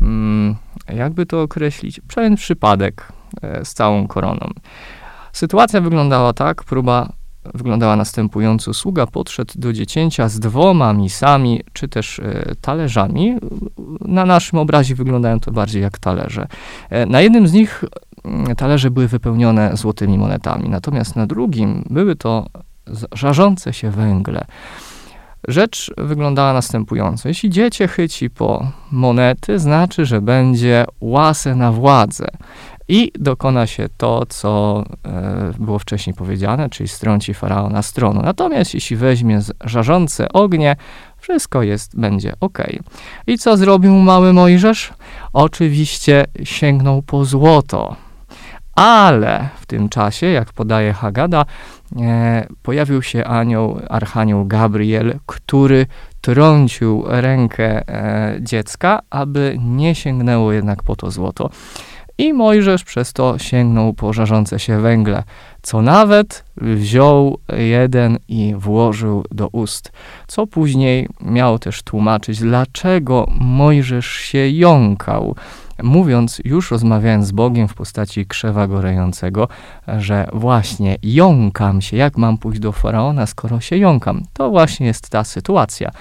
mm, 0.02 0.56
jakby 0.94 1.26
to 1.26 1.42
określić, 1.42 2.02
pewien 2.16 2.36
przypadek 2.36 3.08
e, 3.42 3.66
z 3.66 3.74
całą 3.74 4.08
koroną. 4.08 4.50
Sytuacja 5.32 5.82
wyglądała 5.82 6.34
tak, 6.34 6.64
próba 6.64 7.10
wyglądała 7.54 7.96
następująco. 7.96 8.74
Sługa 8.74 9.08
podszedł 9.08 9.54
do 9.56 9.74
dziecięcia 9.74 10.30
z 10.30 10.40
dwoma 10.40 10.94
misami, 10.94 11.62
czy 11.74 11.88
też 11.88 12.20
e, 12.20 12.56
talerzami. 12.62 13.36
Na 14.02 14.26
naszym 14.26 14.60
obrazie 14.60 14.96
wyglądają 14.96 15.40
to 15.40 15.52
bardziej 15.52 15.82
jak 15.82 16.00
talerze. 16.00 16.48
E, 16.90 17.06
na 17.06 17.22
jednym 17.22 17.48
z 17.48 17.54
nich 17.54 17.84
mm, 18.26 18.56
talerze 18.56 18.92
były 18.92 19.08
wypełnione 19.08 19.78
złotymi 19.78 20.18
monetami, 20.18 20.70
natomiast 20.70 21.16
na 21.16 21.26
drugim 21.26 21.84
były 21.90 22.16
to 22.16 22.48
żarzące 23.14 23.74
się 23.74 23.92
węgle. 23.92 24.46
Rzecz 25.48 25.94
wyglądała 25.98 26.54
następująco. 26.54 27.28
Jeśli 27.28 27.50
dziecię 27.50 27.88
chyci 27.88 28.30
po 28.30 28.68
monety, 28.92 29.60
znaczy, 29.60 30.06
że 30.06 30.22
będzie 30.22 30.86
łasę 31.02 31.56
na 31.56 31.72
władzę 31.72 32.28
i 32.88 33.12
dokona 33.20 33.68
się 33.68 33.88
to, 33.98 34.26
co 34.26 34.84
e, 35.06 35.54
było 35.60 35.80
wcześniej 35.80 36.14
powiedziane, 36.14 36.70
czyli 36.70 36.90
strąci 36.90 37.34
faraona 37.34 37.82
z 37.82 37.94
tronu. 37.94 38.22
Natomiast 38.22 38.74
jeśli 38.74 38.96
weźmie 38.96 39.40
żarzące 39.64 40.30
ognie, 40.30 40.76
wszystko 41.18 41.64
jest, 41.64 42.00
będzie 42.00 42.34
ok. 42.40 42.60
I 43.28 43.38
co 43.38 43.58
zrobił 43.58 43.94
mały 43.94 44.34
Mojżesz? 44.34 44.94
Oczywiście 45.34 46.26
sięgnął 46.44 47.02
po 47.02 47.26
złoto. 47.26 47.96
Ale 48.76 49.50
w 49.60 49.66
tym 49.66 49.90
czasie, 49.90 50.28
jak 50.28 50.54
podaje 50.54 50.94
Hagada, 50.94 51.46
e, 52.02 52.48
pojawił 52.64 53.02
się 53.02 53.24
anioł, 53.24 53.80
archanioł 53.90 54.46
Gabriel, 54.46 55.20
który 55.26 55.86
trącił 56.22 57.04
rękę 57.08 57.88
e, 57.88 58.38
dziecka, 58.42 59.00
aby 59.10 59.58
nie 59.60 59.96
sięgnęło 59.96 60.52
jednak 60.52 60.84
po 60.84 60.96
to 60.96 61.12
złoto. 61.12 61.50
I 62.18 62.34
Mojżesz 62.34 62.84
przez 62.84 63.14
to 63.14 63.38
sięgnął 63.40 63.94
po 63.94 64.14
żarzące 64.14 64.60
się 64.60 64.80
węgle, 64.80 65.24
co 65.62 65.82
nawet 65.82 66.44
wziął 66.58 67.40
jeden 67.58 68.18
i 68.28 68.54
włożył 68.58 69.24
do 69.32 69.48
ust, 69.48 69.92
co 70.28 70.48
później 70.48 71.10
miało 71.22 71.60
też 71.60 71.84
tłumaczyć, 71.84 72.40
dlaczego 72.40 73.28
Mojżesz 73.40 74.12
się 74.12 74.50
jąkał, 74.50 75.36
mówiąc, 75.84 76.42
już 76.46 76.72
rozmawiając 76.72 77.28
z 77.28 77.32
Bogiem 77.32 77.68
w 77.68 77.74
postaci 77.74 78.26
krzewa 78.26 78.68
gorejącego, 78.68 79.48
że 79.98 80.28
właśnie 80.34 80.98
jąkam 81.04 81.82
się, 81.82 81.98
jak 81.98 82.18
mam 82.18 82.38
pójść 82.38 82.60
do 82.60 82.72
Faraona, 82.72 83.26
skoro 83.26 83.60
się 83.60 83.78
jąkam. 83.78 84.24
To 84.34 84.50
właśnie 84.50 84.88
jest 84.88 85.10
ta 85.10 85.24
sytuacja. 85.24 85.92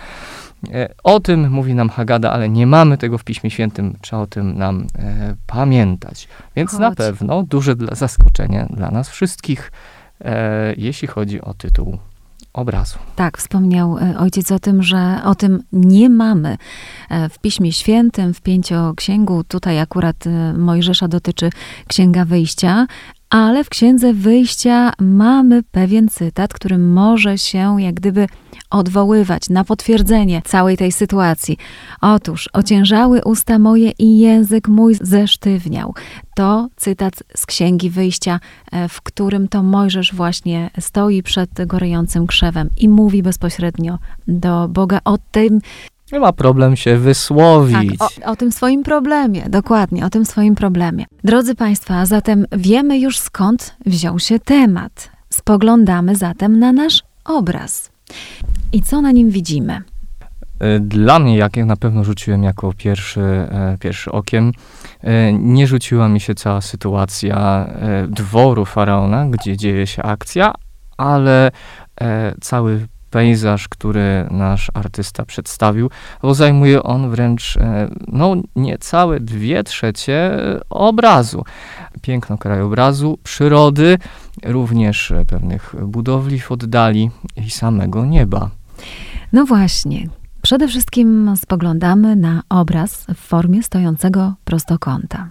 E, 0.70 0.88
o 1.04 1.20
tym 1.20 1.50
mówi 1.50 1.74
nam 1.74 1.88
Hagada, 1.88 2.32
ale 2.32 2.48
nie 2.48 2.66
mamy 2.66 2.98
tego 2.98 3.18
w 3.18 3.24
Piśmie 3.24 3.50
Świętym, 3.50 3.96
trzeba 4.00 4.22
o 4.22 4.26
tym 4.26 4.58
nam 4.58 4.86
e, 4.98 5.34
pamiętać. 5.46 6.28
Więc 6.56 6.70
Chodź. 6.70 6.80
na 6.80 6.90
pewno 6.94 7.42
duże 7.42 7.76
dla, 7.76 7.94
zaskoczenie 7.94 8.66
dla 8.70 8.90
nas 8.90 9.08
wszystkich, 9.08 9.72
e, 10.24 10.74
jeśli 10.76 11.08
chodzi 11.08 11.40
o 11.40 11.54
tytuł 11.54 11.98
obrazu. 12.52 12.98
Tak, 13.16 13.38
wspomniał 13.38 13.98
e, 13.98 14.18
ojciec 14.18 14.52
o 14.52 14.58
tym, 14.58 14.82
że 14.82 15.20
o 15.24 15.34
tym 15.34 15.62
nie 15.72 16.10
mamy 16.10 16.56
e, 17.10 17.28
w 17.28 17.38
Piśmie 17.38 17.72
Świętym, 17.72 18.34
w 18.34 18.40
Pięcioksięgu. 18.40 19.44
Tutaj 19.44 19.80
akurat 19.80 20.16
Mojżesza 20.58 21.08
dotyczy 21.08 21.50
Księga 21.88 22.24
Wyjścia, 22.24 22.86
ale 23.32 23.64
w 23.64 23.68
Księdze 23.68 24.12
Wyjścia 24.12 24.92
mamy 25.00 25.62
pewien 25.62 26.08
cytat, 26.08 26.52
który 26.52 26.78
może 26.78 27.38
się 27.38 27.82
jak 27.82 27.94
gdyby 27.94 28.26
odwoływać 28.70 29.48
na 29.48 29.64
potwierdzenie 29.64 30.42
całej 30.44 30.76
tej 30.76 30.92
sytuacji. 30.92 31.58
Otóż, 32.00 32.48
ociężały 32.52 33.20
usta 33.24 33.58
moje 33.58 33.90
i 33.98 34.18
język 34.18 34.68
mój 34.68 34.94
zesztywniał. 35.00 35.94
To 36.34 36.68
cytat 36.76 37.22
z 37.34 37.46
Księgi 37.46 37.90
Wyjścia, 37.90 38.40
e, 38.72 38.88
w 38.88 39.02
którym 39.02 39.48
to 39.48 39.62
Mojżesz 39.62 40.14
właśnie 40.14 40.70
stoi 40.80 41.22
przed 41.22 41.66
gorejącym 41.66 42.26
krzewem 42.26 42.70
i 42.76 42.88
mówi 42.88 43.22
bezpośrednio 43.22 43.98
do 44.28 44.68
Boga 44.68 45.00
o 45.04 45.18
tym, 45.18 45.60
ma 46.20 46.32
problem 46.32 46.76
się 46.76 46.96
wysłowić. 46.96 47.98
Tak, 47.98 48.08
o, 48.26 48.30
o, 48.30 48.36
tym 48.36 48.52
swoim 48.52 48.82
problemie, 48.82 49.46
dokładnie, 49.48 50.06
o 50.06 50.10
tym 50.10 50.24
swoim 50.24 50.54
problemie. 50.54 51.04
Drodzy 51.24 51.54
Państwo, 51.54 51.94
a 51.94 52.06
zatem 52.06 52.46
wiemy 52.52 52.98
już 52.98 53.18
skąd 53.18 53.76
wziął 53.86 54.18
się 54.18 54.38
temat. 54.38 55.10
Spoglądamy 55.28 56.16
zatem 56.16 56.58
na 56.58 56.72
nasz 56.72 57.02
obraz. 57.24 57.90
I 58.72 58.82
co 58.82 59.00
na 59.00 59.12
nim 59.12 59.30
widzimy? 59.30 59.82
E, 60.62 60.80
dla 60.80 61.18
mnie, 61.18 61.36
jak 61.36 61.56
ja 61.56 61.64
na 61.64 61.76
pewno 61.76 62.04
rzuciłem 62.04 62.42
jako 62.42 62.72
pierwszy, 62.72 63.20
e, 63.20 63.76
pierwszy 63.80 64.12
okiem, 64.12 64.52
e, 65.00 65.32
nie 65.32 65.66
rzuciła 65.66 66.08
mi 66.08 66.20
się 66.20 66.34
cała 66.34 66.60
sytuacja 66.60 67.66
dworu 68.08 68.64
faraona, 68.64 69.26
gdzie 69.26 69.56
dzieje 69.56 69.86
się 69.86 70.02
akcja, 70.02 70.52
ale 70.96 71.50
cały 72.40 72.86
pejzaż, 73.12 73.68
który 73.68 74.26
nasz 74.30 74.70
artysta 74.74 75.24
przedstawił, 75.24 75.90
bo 76.22 76.34
zajmuje 76.34 76.82
on 76.82 77.10
wręcz 77.10 77.58
no, 78.08 78.34
niecałe 78.56 79.20
dwie 79.20 79.64
trzecie 79.64 80.30
obrazu. 80.70 81.44
Piękno 82.02 82.38
krajobrazu, 82.38 83.18
przyrody, 83.24 83.98
również 84.44 85.12
pewnych 85.28 85.74
budowli 85.86 86.40
w 86.40 86.52
oddali 86.52 87.10
i 87.36 87.50
samego 87.50 88.04
nieba. 88.04 88.50
No 89.32 89.44
właśnie. 89.44 90.08
Przede 90.42 90.68
wszystkim 90.68 91.34
spoglądamy 91.36 92.16
na 92.16 92.42
obraz 92.48 93.06
w 93.14 93.18
formie 93.18 93.62
stojącego 93.62 94.34
prostokąta. 94.44 95.30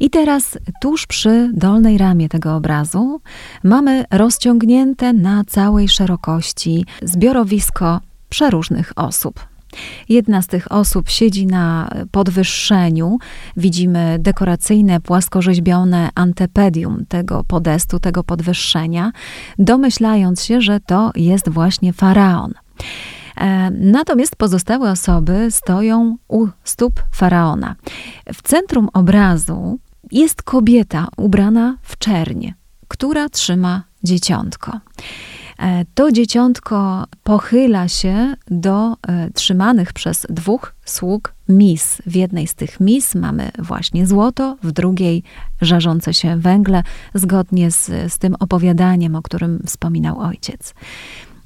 I 0.00 0.10
teraz 0.10 0.58
tuż 0.80 1.06
przy 1.06 1.50
dolnej 1.54 1.98
ramie 1.98 2.28
tego 2.28 2.56
obrazu 2.56 3.20
mamy 3.64 4.04
rozciągnięte 4.10 5.12
na 5.12 5.44
całej 5.44 5.88
szerokości 5.88 6.86
zbiorowisko 7.02 8.00
przeróżnych 8.28 8.92
osób. 8.96 9.46
Jedna 10.08 10.42
z 10.42 10.46
tych 10.46 10.72
osób 10.72 11.08
siedzi 11.08 11.46
na 11.46 11.90
podwyższeniu. 12.10 13.18
Widzimy 13.56 14.16
dekoracyjne, 14.20 15.00
płaskorzeźbione 15.00 16.10
antepedium 16.14 17.06
tego 17.08 17.44
podestu, 17.44 17.98
tego 17.98 18.24
podwyższenia, 18.24 19.12
domyślając 19.58 20.44
się, 20.44 20.60
że 20.60 20.80
to 20.80 21.10
jest 21.14 21.48
właśnie 21.48 21.92
faraon. 21.92 22.54
E, 23.36 23.70
natomiast 23.70 24.36
pozostałe 24.36 24.90
osoby 24.90 25.50
stoją 25.50 26.16
u 26.28 26.46
stóp 26.64 27.02
faraona. 27.12 27.76
W 28.34 28.42
centrum 28.42 28.88
obrazu 28.92 29.78
jest 30.12 30.42
kobieta 30.42 31.08
ubrana 31.16 31.76
w 31.82 31.98
czerń, 31.98 32.52
która 32.88 33.28
trzyma 33.28 33.82
dzieciątko. 34.02 34.80
E, 35.58 35.84
to 35.94 36.12
dzieciątko 36.12 37.04
pochyla 37.22 37.88
się 37.88 38.34
do 38.50 38.92
e, 38.92 39.30
trzymanych 39.30 39.92
przez 39.92 40.26
dwóch 40.30 40.74
sług 40.84 41.34
mis. 41.48 42.02
W 42.06 42.16
jednej 42.16 42.46
z 42.46 42.54
tych 42.54 42.80
mis 42.80 43.14
mamy 43.14 43.50
właśnie 43.58 44.06
złoto, 44.06 44.56
w 44.62 44.72
drugiej 44.72 45.22
żarzące 45.60 46.14
się 46.14 46.36
węgle, 46.36 46.82
zgodnie 47.14 47.70
z, 47.70 47.86
z 48.12 48.18
tym 48.18 48.34
opowiadaniem, 48.40 49.14
o 49.14 49.22
którym 49.22 49.62
wspominał 49.66 50.18
ojciec. 50.18 50.74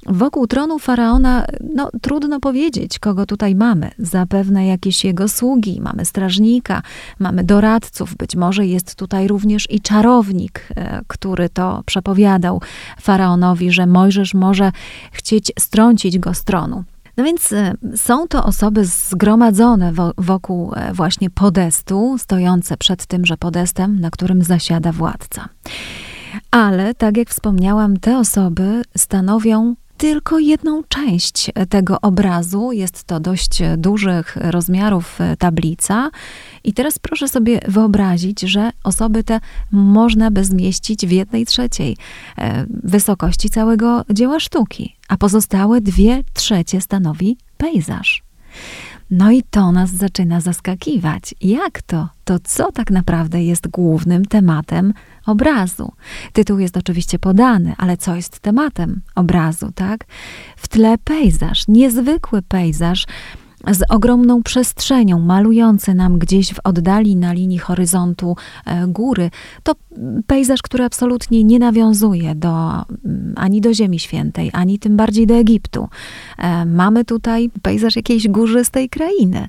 Wokół 0.05 0.47
tronu 0.47 0.79
faraona, 0.79 1.45
no 1.75 1.89
trudno 2.01 2.39
powiedzieć, 2.39 2.99
kogo 2.99 3.25
tutaj 3.25 3.55
mamy. 3.55 3.91
Zapewne 3.97 4.67
jakieś 4.67 5.05
jego 5.05 5.27
sługi, 5.27 5.81
mamy 5.81 6.05
strażnika, 6.05 6.81
mamy 7.19 7.43
doradców, 7.43 8.15
być 8.15 8.35
może 8.35 8.65
jest 8.65 8.95
tutaj 8.95 9.27
również 9.27 9.71
i 9.71 9.81
czarownik, 9.81 10.67
e, 10.75 11.01
który 11.07 11.49
to 11.49 11.83
przepowiadał 11.85 12.61
faraonowi, 13.01 13.71
że 13.71 13.85
Mojżesz 13.85 14.33
może 14.33 14.71
chcieć 15.11 15.51
strącić 15.59 16.19
go 16.19 16.33
z 16.33 16.43
tronu. 16.43 16.83
No 17.17 17.23
więc 17.23 17.53
e, 17.53 17.73
są 17.95 18.27
to 18.27 18.43
osoby 18.43 18.85
zgromadzone 18.85 19.93
wokół 20.17 20.73
e, 20.75 20.93
właśnie 20.93 21.29
podestu, 21.29 22.17
stojące 22.17 22.77
przed 22.77 23.05
tymże 23.05 23.37
podestem, 23.37 23.99
na 23.99 24.09
którym 24.09 24.43
zasiada 24.43 24.91
władca. 24.91 25.49
Ale, 26.51 26.93
tak 26.93 27.17
jak 27.17 27.29
wspomniałam, 27.29 27.97
te 27.97 28.17
osoby 28.17 28.81
stanowią 28.97 29.75
tylko 30.01 30.39
jedną 30.39 30.83
część 30.83 31.51
tego 31.69 32.01
obrazu. 32.01 32.71
Jest 32.71 33.03
to 33.03 33.19
dość 33.19 33.59
dużych 33.77 34.35
rozmiarów 34.35 35.19
tablica. 35.39 36.09
I 36.63 36.73
teraz 36.73 36.99
proszę 36.99 37.27
sobie 37.27 37.59
wyobrazić, 37.67 38.41
że 38.41 38.71
osoby 38.83 39.23
te 39.23 39.39
można 39.71 40.31
by 40.31 40.45
zmieścić 40.45 41.05
w 41.05 41.11
jednej 41.11 41.45
trzeciej 41.45 41.97
e, 42.37 42.65
wysokości 42.83 43.49
całego 43.49 44.05
dzieła 44.09 44.39
sztuki, 44.39 44.95
a 45.07 45.17
pozostałe 45.17 45.81
dwie 45.81 46.23
trzecie 46.33 46.81
stanowi 46.81 47.37
pejzaż. 47.57 48.23
No 49.11 49.31
i 49.31 49.43
to 49.43 49.71
nas 49.71 49.89
zaczyna 49.89 50.41
zaskakiwać. 50.41 51.35
Jak 51.41 51.81
to? 51.81 52.09
To 52.23 52.39
co 52.43 52.71
tak 52.71 52.91
naprawdę 52.91 53.43
jest 53.43 53.67
głównym 53.67 54.25
tematem 54.25 54.93
obrazu? 55.25 55.91
Tytuł 56.33 56.59
jest 56.59 56.77
oczywiście 56.77 57.19
podany, 57.19 57.73
ale 57.77 57.97
co 57.97 58.15
jest 58.15 58.39
tematem 58.39 59.01
obrazu, 59.15 59.71
tak? 59.75 60.05
W 60.57 60.67
tle 60.67 60.97
pejzaż, 60.97 61.67
niezwykły 61.67 62.41
pejzaż, 62.41 63.05
z 63.67 63.81
ogromną 63.89 64.43
przestrzenią, 64.43 65.19
malujący 65.19 65.93
nam 65.93 66.19
gdzieś 66.19 66.53
w 66.53 66.59
oddali 66.63 67.15
na 67.15 67.33
linii 67.33 67.57
horyzontu 67.57 68.35
e, 68.65 68.87
góry. 68.87 69.29
To 69.63 69.75
pejzaż, 70.27 70.61
który 70.61 70.83
absolutnie 70.83 71.43
nie 71.43 71.59
nawiązuje 71.59 72.35
do, 72.35 72.71
mm, 73.05 73.33
ani 73.35 73.61
do 73.61 73.73
Ziemi 73.73 73.99
Świętej, 73.99 74.49
ani 74.53 74.79
tym 74.79 74.97
bardziej 74.97 75.27
do 75.27 75.33
Egiptu. 75.33 75.87
E, 76.37 76.65
mamy 76.65 77.05
tutaj 77.05 77.49
pejzaż 77.61 77.95
jakiejś 77.95 78.27
górzystej 78.27 78.89
krainy. 78.89 79.47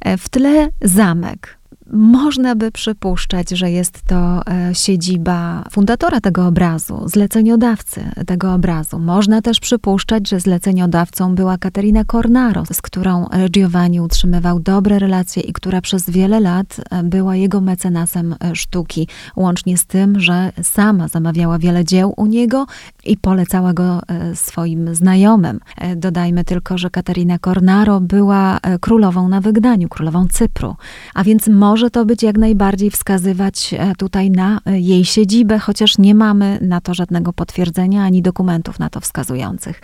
E, 0.00 0.16
w 0.16 0.28
tle 0.28 0.68
zamek, 0.82 1.57
można 1.92 2.54
by 2.54 2.72
przypuszczać, 2.72 3.50
że 3.50 3.70
jest 3.70 4.02
to 4.02 4.46
e, 4.46 4.74
siedziba 4.74 5.64
fundatora 5.70 6.20
tego 6.20 6.46
obrazu, 6.46 7.02
zleceniodawcy 7.06 8.10
tego 8.26 8.54
obrazu. 8.54 8.98
Można 8.98 9.42
też 9.42 9.60
przypuszczać, 9.60 10.28
że 10.28 10.40
zleceniodawcą 10.40 11.34
była 11.34 11.58
Katerina 11.58 12.04
Cornaro, 12.04 12.64
z 12.72 12.82
którą 12.82 13.26
Giovanni 13.50 14.00
utrzymywał 14.00 14.60
dobre 14.60 14.98
relacje 14.98 15.42
i 15.42 15.52
która 15.52 15.80
przez 15.80 16.10
wiele 16.10 16.40
lat 16.40 16.80
e, 16.90 17.02
była 17.02 17.36
jego 17.36 17.60
mecenasem 17.60 18.34
e, 18.44 18.56
sztuki, 18.56 19.08
łącznie 19.36 19.78
z 19.78 19.86
tym, 19.86 20.20
że 20.20 20.52
sama 20.62 21.08
zamawiała 21.08 21.58
wiele 21.58 21.84
dzieł 21.84 22.14
u 22.16 22.26
niego 22.26 22.66
i 23.04 23.16
polecała 23.16 23.72
go 23.72 24.00
swoim 24.34 24.94
znajomym. 24.94 25.60
Dodajmy 25.96 26.44
tylko, 26.44 26.78
że 26.78 26.90
Katerina 26.90 27.38
Cornaro 27.38 28.00
była 28.00 28.58
królową 28.80 29.28
na 29.28 29.40
wygnaniu, 29.40 29.88
królową 29.88 30.26
Cypru, 30.28 30.76
a 31.14 31.24
więc 31.24 31.48
może 31.48 31.77
może 31.78 31.90
to 31.90 32.04
być 32.04 32.22
jak 32.22 32.38
najbardziej 32.38 32.90
wskazywać 32.90 33.74
e, 33.78 33.94
tutaj 33.94 34.30
na 34.30 34.60
e, 34.66 34.80
jej 34.80 35.04
siedzibę, 35.04 35.58
chociaż 35.58 35.98
nie 35.98 36.14
mamy 36.14 36.58
na 36.62 36.80
to 36.80 36.94
żadnego 36.94 37.32
potwierdzenia 37.32 38.04
ani 38.04 38.22
dokumentów 38.22 38.78
na 38.78 38.90
to 38.90 39.00
wskazujących. 39.00 39.80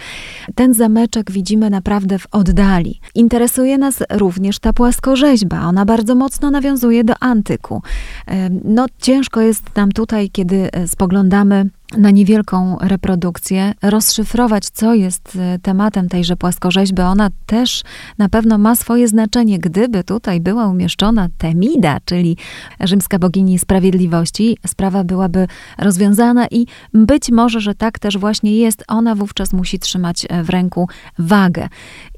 Ten 0.54 0.74
zameczek 0.74 1.30
widzimy 1.30 1.70
naprawdę 1.70 2.18
w 2.18 2.26
oddali. 2.30 3.00
Interesuje 3.14 3.78
nas 3.78 4.02
również 4.10 4.58
ta 4.58 4.72
płaskorzeźba. 4.72 5.62
Ona 5.66 5.84
bardzo 5.84 6.14
mocno 6.14 6.50
nawiązuje 6.50 7.04
do 7.04 7.14
antyku. 7.20 7.82
E, 8.26 8.50
no, 8.50 8.86
ciężko 8.98 9.40
jest 9.40 9.76
nam 9.76 9.92
tutaj, 9.92 10.30
kiedy 10.30 10.70
spoglądamy 10.86 11.70
na 11.98 12.10
niewielką 12.10 12.78
reprodukcję, 12.80 13.74
rozszyfrować, 13.82 14.64
co 14.68 14.94
jest 14.94 15.36
e, 15.36 15.58
tematem 15.58 16.08
tejże 16.08 16.36
płaskorzeźby. 16.36 17.02
Ona 17.02 17.30
też 17.46 17.82
na 18.18 18.28
pewno 18.28 18.58
ma 18.58 18.76
swoje 18.76 19.08
znaczenie. 19.08 19.58
Gdyby 19.58 20.04
tutaj 20.04 20.40
była 20.40 20.66
umieszczona 20.66 21.28
Temida, 21.38 21.98
czyli 22.04 22.36
rzymska 22.80 23.18
bogini 23.18 23.58
sprawiedliwości, 23.58 24.58
sprawa 24.66 25.04
byłaby 25.04 25.46
rozwiązana 25.78 26.46
i 26.50 26.66
być 26.94 27.30
może, 27.30 27.60
że 27.60 27.74
tak 27.74 27.98
też 27.98 28.18
właśnie 28.18 28.56
jest. 28.56 28.84
Ona 28.88 29.14
wówczas 29.14 29.52
musi 29.52 29.78
trzymać 29.78 30.26
e, 30.28 30.42
w 30.42 30.50
ręku 30.50 30.88
wagę. 31.18 31.68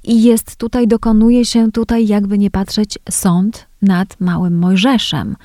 I 0.05 0.23
jest 0.23 0.57
tutaj, 0.57 0.89
dokonuje 0.89 1.45
się 1.45 1.73
tutaj, 1.73 2.07
jakby 2.07 2.39
nie 2.39 2.51
patrzeć, 2.51 2.99
sąd 3.11 3.67
nad 3.83 4.21
małym 4.21 4.59
Mojżeszem. 4.59 5.37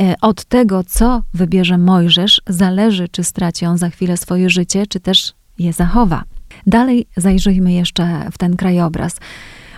E, 0.00 0.14
od 0.20 0.44
tego, 0.44 0.84
co 0.84 1.22
wybierze 1.34 1.78
Mojżesz, 1.78 2.42
zależy, 2.48 3.08
czy 3.08 3.24
straci 3.24 3.66
on 3.66 3.78
za 3.78 3.90
chwilę 3.90 4.16
swoje 4.16 4.50
życie, 4.50 4.86
czy 4.86 5.00
też 5.00 5.32
je 5.58 5.72
zachowa. 5.72 6.24
Dalej 6.66 7.06
zajrzyjmy 7.16 7.72
jeszcze 7.72 8.28
w 8.32 8.38
ten 8.38 8.56
krajobraz. 8.56 9.16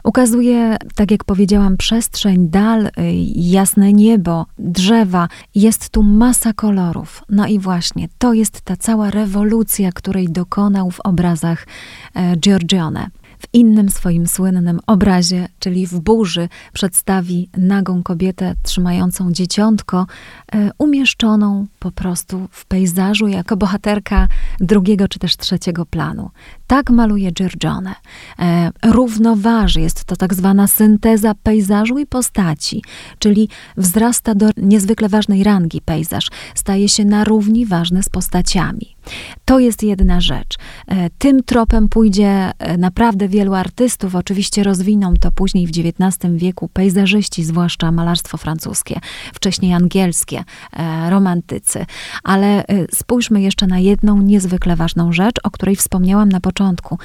Ukazuje, 0.05 0.77
tak 0.95 1.11
jak 1.11 1.25
powiedziałam, 1.25 1.77
przestrzeń, 1.77 2.49
dal, 2.49 2.87
y, 2.87 2.91
jasne 3.35 3.93
niebo, 3.93 4.47
drzewa. 4.59 5.29
Jest 5.55 5.91
tu 5.91 6.03
masa 6.03 6.53
kolorów. 6.53 7.23
No 7.29 7.47
i 7.47 7.59
właśnie, 7.59 8.09
to 8.19 8.33
jest 8.33 8.61
ta 8.61 8.77
cała 8.77 9.11
rewolucja, 9.11 9.93
której 9.93 10.29
dokonał 10.29 10.91
w 10.91 11.01
obrazach 11.01 11.67
e, 12.15 12.37
Giorgione. 12.37 13.11
W 13.39 13.49
innym 13.53 13.91
swoim 13.91 14.27
słynnym 14.27 14.81
obrazie, 14.87 15.49
czyli 15.59 15.87
w 15.87 16.01
burzy, 16.01 16.49
przedstawi 16.73 17.49
nagą 17.57 18.03
kobietę 18.03 18.55
trzymającą 18.63 19.33
dzieciątko, 19.33 20.07
e, 20.53 20.71
umieszczoną 20.79 21.67
po 21.79 21.91
prostu 21.91 22.49
w 22.51 22.67
pejzażu 22.67 23.29
jako 23.29 23.57
bohaterka 23.57 24.29
drugiego 24.61 25.09
czy 25.09 25.19
też 25.19 25.37
trzeciego 25.37 25.87
planu. 25.87 26.31
Tak 26.67 26.91
maluje 26.91 27.33
Giorgione. 27.33 27.95
E, 28.39 28.71
równoważy, 28.85 29.81
jest 29.81 30.05
to 30.05 30.17
tak 30.17 30.35
zwana 30.35 30.67
synteza 30.67 31.35
pejzażu 31.43 31.99
i 31.99 32.07
postaci, 32.07 32.83
czyli 33.19 33.49
wzrasta 33.77 34.35
do 34.35 34.47
niezwykle 34.57 35.09
ważnej 35.09 35.45
rangi 35.45 35.81
pejzaż, 35.81 36.31
staje 36.55 36.89
się 36.89 37.05
na 37.05 37.25
równi 37.25 37.67
ważny 37.67 38.03
z 38.03 38.09
postaciami. 38.09 38.98
To 39.45 39.59
jest 39.59 39.83
jedna 39.83 40.21
rzecz. 40.21 40.57
E, 40.89 41.11
tym 41.19 41.43
tropem 41.43 41.89
pójdzie 41.89 42.51
e, 42.59 42.79
naprawdę 42.79 43.29
wielu 43.29 43.55
artystów. 43.55 44.15
Oczywiście 44.15 44.63
rozwiną 44.63 45.15
to 45.21 45.31
później 45.31 45.67
w 45.67 45.71
XIX 45.71 46.35
wieku 46.35 46.69
pejzażyści, 46.69 47.45
zwłaszcza 47.45 47.93
malarstwo 47.93 48.39
francuskie, 48.39 49.01
wcześniej 49.35 49.75
angielskie, 49.75 50.45
e, 50.73 51.11
romantycy. 51.11 51.87
Ale 52.23 52.65
spójrzmy 52.95 53.41
jeszcze 53.41 53.67
na 53.67 53.79
jedną 53.79 54.23
niezwykle 54.23 54.77
ważną 54.77 55.13
rzecz, 55.13 55.37
o 55.43 55.51
której 55.51 55.77
wspomniałam 55.77 56.29
na 56.29 56.41
początku. 56.41 56.99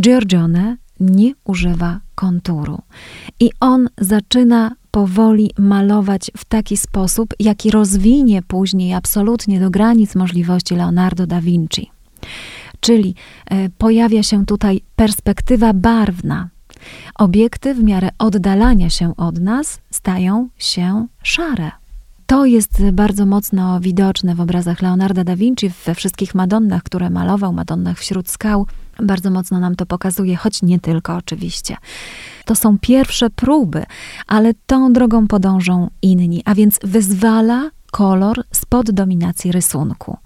Giorgione 0.00 0.76
nie 1.00 1.32
używa 1.44 2.00
konturu. 2.14 2.78
I 3.40 3.50
on 3.60 3.88
zaczyna 3.98 4.72
powoli 4.90 5.50
malować 5.58 6.30
w 6.36 6.44
taki 6.44 6.76
sposób, 6.76 7.34
jaki 7.40 7.70
rozwinie 7.70 8.42
później 8.42 8.94
absolutnie 8.94 9.60
do 9.60 9.70
granic 9.70 10.14
możliwości 10.14 10.74
Leonardo 10.74 11.26
da 11.26 11.40
Vinci. 11.40 11.90
Czyli 12.80 13.14
e, 13.46 13.68
pojawia 13.68 14.22
się 14.22 14.46
tutaj 14.46 14.80
perspektywa 14.96 15.72
barwna, 15.72 16.48
Obiekty 17.14 17.74
w 17.74 17.82
miarę 17.82 18.08
oddalania 18.18 18.90
się 18.90 19.16
od 19.16 19.40
nas 19.40 19.80
stają 19.90 20.48
się 20.58 21.06
szare. 21.22 21.70
To 22.26 22.46
jest 22.46 22.82
bardzo 22.92 23.26
mocno 23.26 23.80
widoczne 23.80 24.34
w 24.34 24.40
obrazach 24.40 24.82
Leonarda 24.82 25.24
da 25.24 25.36
Vinci, 25.36 25.70
we 25.84 25.94
wszystkich 25.94 26.34
Madonnach, 26.34 26.82
które 26.82 27.10
malował, 27.10 27.52
Madonnach 27.52 27.98
wśród 27.98 28.30
skał. 28.30 28.66
Bardzo 29.02 29.30
mocno 29.30 29.60
nam 29.60 29.76
to 29.76 29.86
pokazuje, 29.86 30.36
choć 30.36 30.62
nie 30.62 30.80
tylko 30.80 31.16
oczywiście. 31.16 31.76
To 32.44 32.54
są 32.54 32.78
pierwsze 32.78 33.30
próby, 33.30 33.84
ale 34.26 34.52
tą 34.66 34.92
drogą 34.92 35.26
podążą 35.26 35.90
inni, 36.02 36.42
a 36.44 36.54
więc 36.54 36.78
wyzwala 36.82 37.70
kolor 37.90 38.42
spod 38.52 38.90
dominacji 38.90 39.52
rysunku. 39.52 40.16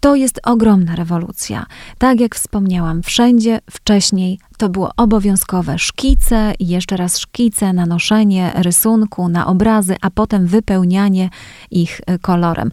To 0.00 0.14
jest 0.14 0.40
ogromna 0.44 0.96
rewolucja. 0.96 1.66
Tak 1.98 2.20
jak 2.20 2.34
wspomniałam, 2.34 3.02
wszędzie 3.02 3.60
wcześniej 3.70 4.38
to 4.56 4.68
było 4.68 4.90
obowiązkowe 4.96 5.78
szkice 5.78 6.52
i 6.58 6.68
jeszcze 6.68 6.96
raz 6.96 7.18
szkice, 7.18 7.72
nanoszenie 7.72 8.52
rysunku 8.54 9.28
na 9.28 9.46
obrazy, 9.46 9.96
a 10.00 10.10
potem 10.10 10.46
wypełnianie 10.46 11.30
ich 11.70 12.00
e, 12.06 12.18
kolorem. 12.18 12.70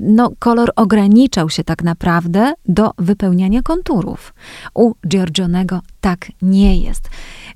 No, 0.00 0.32
kolor 0.38 0.72
ograniczał 0.76 1.50
się 1.50 1.64
tak 1.64 1.82
naprawdę 1.82 2.52
do 2.68 2.90
wypełniania 2.98 3.62
konturów. 3.62 4.34
U 4.74 4.94
Giorgionego 5.08 5.80
tak 6.00 6.26
nie 6.42 6.76
jest, 6.76 7.08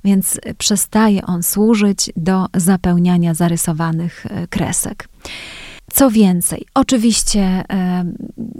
więc 0.03 0.39
przestaje 0.57 1.25
on 1.25 1.43
służyć 1.43 2.11
do 2.15 2.45
zapełniania 2.55 3.33
zarysowanych 3.33 4.25
e, 4.25 4.47
kresek. 4.47 5.07
Co 5.91 6.09
więcej, 6.09 6.65
oczywiście 6.73 7.63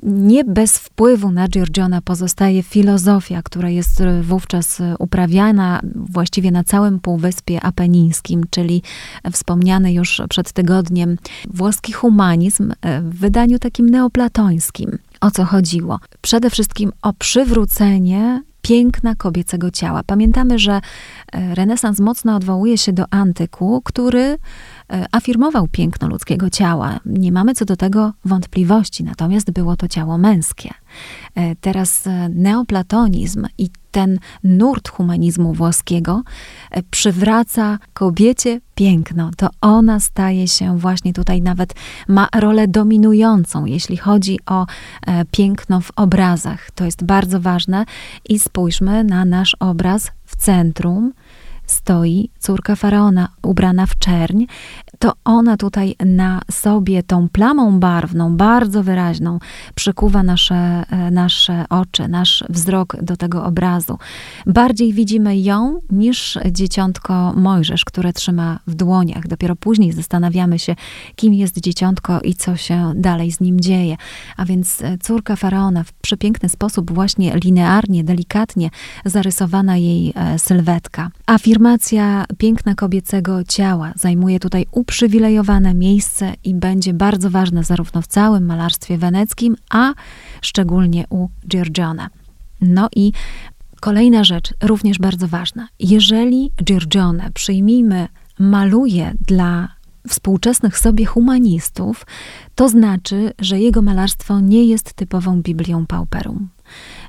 nie 0.03 0.43
bez 0.43 0.77
wpływu 0.77 1.31
na 1.31 1.47
Giorgiona 1.47 2.01
pozostaje 2.01 2.63
filozofia, 2.63 3.41
która 3.43 3.69
jest 3.69 4.03
wówczas 4.21 4.81
uprawiana 4.99 5.81
właściwie 5.95 6.51
na 6.51 6.63
całym 6.63 6.99
Półwyspie 6.99 7.61
Apenińskim, 7.61 8.43
czyli 8.49 8.81
wspomniany 9.31 9.93
już 9.93 10.21
przed 10.29 10.51
tygodniem 10.51 11.17
włoski 11.49 11.93
humanizm 11.93 12.73
e, 12.81 13.01
w 13.01 13.19
wydaniu 13.19 13.59
takim 13.59 13.89
neoplatońskim. 13.89 14.97
O 15.21 15.31
co 15.31 15.45
chodziło? 15.45 15.99
Przede 16.21 16.49
wszystkim 16.49 16.91
o 17.01 17.13
przywrócenie 17.13 18.43
piękna 18.61 19.15
kobiecego 19.15 19.71
ciała. 19.71 20.01
Pamiętamy, 20.05 20.59
że 20.59 20.81
e, 21.31 21.55
renesans 21.55 21.99
mocno 21.99 22.35
odwołuje 22.35 22.77
się 22.77 22.93
do 22.93 23.05
antyku, 23.11 23.81
który 23.85 24.37
E, 24.82 24.82
afirmował 25.11 25.67
piękno 25.71 26.07
ludzkiego 26.07 26.49
ciała. 26.49 26.99
Nie 27.05 27.31
mamy 27.31 27.53
co 27.53 27.65
do 27.65 27.75
tego 27.75 28.13
wątpliwości, 28.25 29.03
natomiast 29.03 29.51
było 29.51 29.75
to 29.75 29.87
ciało 29.87 30.17
męskie. 30.17 30.69
E, 31.35 31.55
teraz 31.55 32.07
e, 32.07 32.29
neoplatonizm 32.29 33.47
i 33.57 33.69
ten 33.91 34.19
nurt 34.43 34.89
humanizmu 34.89 35.53
włoskiego 35.53 36.23
przywraca 36.91 37.79
kobiecie 37.93 38.61
piękno. 38.75 39.31
To 39.37 39.49
ona 39.61 39.99
staje 39.99 40.47
się 40.47 40.77
właśnie 40.77 41.13
tutaj 41.13 41.41
nawet 41.41 41.73
ma 42.07 42.27
rolę 42.35 42.67
dominującą, 42.67 43.65
jeśli 43.65 43.97
chodzi 43.97 44.39
o 44.45 44.65
piękno 45.31 45.81
w 45.81 45.91
obrazach. 45.95 46.71
To 46.71 46.85
jest 46.85 47.03
bardzo 47.03 47.39
ważne 47.39 47.85
i 48.29 48.39
spójrzmy 48.39 49.03
na 49.03 49.25
nasz 49.25 49.55
obraz 49.59 50.11
w 50.25 50.35
centrum 50.35 51.13
stoi 51.73 52.29
córka 52.39 52.75
faraona, 52.75 53.29
ubrana 53.41 53.85
w 53.85 53.97
czerń, 53.97 54.45
to 54.99 55.13
ona 55.25 55.57
tutaj 55.57 55.95
na 56.05 56.41
sobie 56.51 57.03
tą 57.03 57.29
plamą 57.29 57.79
barwną, 57.79 58.37
bardzo 58.37 58.83
wyraźną, 58.83 59.39
przykuwa 59.75 60.23
nasze, 60.23 60.83
e, 60.89 61.11
nasze 61.11 61.65
oczy, 61.69 62.07
nasz 62.07 62.43
wzrok 62.49 62.97
do 63.01 63.17
tego 63.17 63.45
obrazu. 63.45 63.97
Bardziej 64.45 64.93
widzimy 64.93 65.37
ją 65.37 65.79
niż 65.89 66.39
dzieciątko 66.51 67.33
Mojżesz, 67.35 67.85
które 67.85 68.13
trzyma 68.13 68.59
w 68.67 68.75
dłoniach. 68.75 69.27
Dopiero 69.27 69.55
później 69.55 69.91
zastanawiamy 69.91 70.59
się, 70.59 70.75
kim 71.15 71.33
jest 71.33 71.59
dzieciątko 71.59 72.21
i 72.21 72.35
co 72.35 72.55
się 72.55 72.93
dalej 72.95 73.31
z 73.31 73.39
nim 73.39 73.59
dzieje. 73.59 73.97
A 74.37 74.45
więc 74.45 74.81
e, 74.81 74.97
córka 74.97 75.35
faraona 75.35 75.83
w 75.83 75.93
przepiękny 75.93 76.49
sposób, 76.49 76.91
właśnie 76.93 77.35
linearnie, 77.43 78.03
delikatnie 78.03 78.69
zarysowana 79.05 79.77
jej 79.77 80.13
e, 80.15 80.39
sylwetka. 80.39 81.11
Afirmacja 81.63 82.25
piękna 82.37 82.75
kobiecego 82.75 83.43
ciała 83.43 83.93
zajmuje 83.95 84.39
tutaj 84.39 84.65
uprzywilejowane 84.71 85.73
miejsce 85.73 86.33
i 86.43 86.55
będzie 86.55 86.93
bardzo 86.93 87.29
ważne 87.29 87.63
zarówno 87.63 88.01
w 88.01 88.07
całym 88.07 88.45
malarstwie 88.45 88.97
weneckim, 88.97 89.55
a 89.69 89.93
szczególnie 90.41 91.05
u 91.09 91.27
Giorgiona. 91.47 92.09
No 92.61 92.89
i 92.95 93.11
kolejna 93.79 94.23
rzecz, 94.23 94.53
również 94.63 94.99
bardzo 94.99 95.27
ważna. 95.27 95.67
Jeżeli 95.79 96.51
Giorgione, 96.63 97.31
przyjmijmy, 97.33 98.07
maluje 98.39 99.13
dla 99.27 99.67
współczesnych 100.07 100.77
sobie 100.77 101.05
humanistów, 101.05 102.05
to 102.55 102.69
znaczy, 102.69 103.33
że 103.39 103.59
jego 103.59 103.81
malarstwo 103.81 104.39
nie 104.39 104.65
jest 104.65 104.93
typową 104.93 105.41
Biblią 105.41 105.85
Pauperum. 105.85 106.49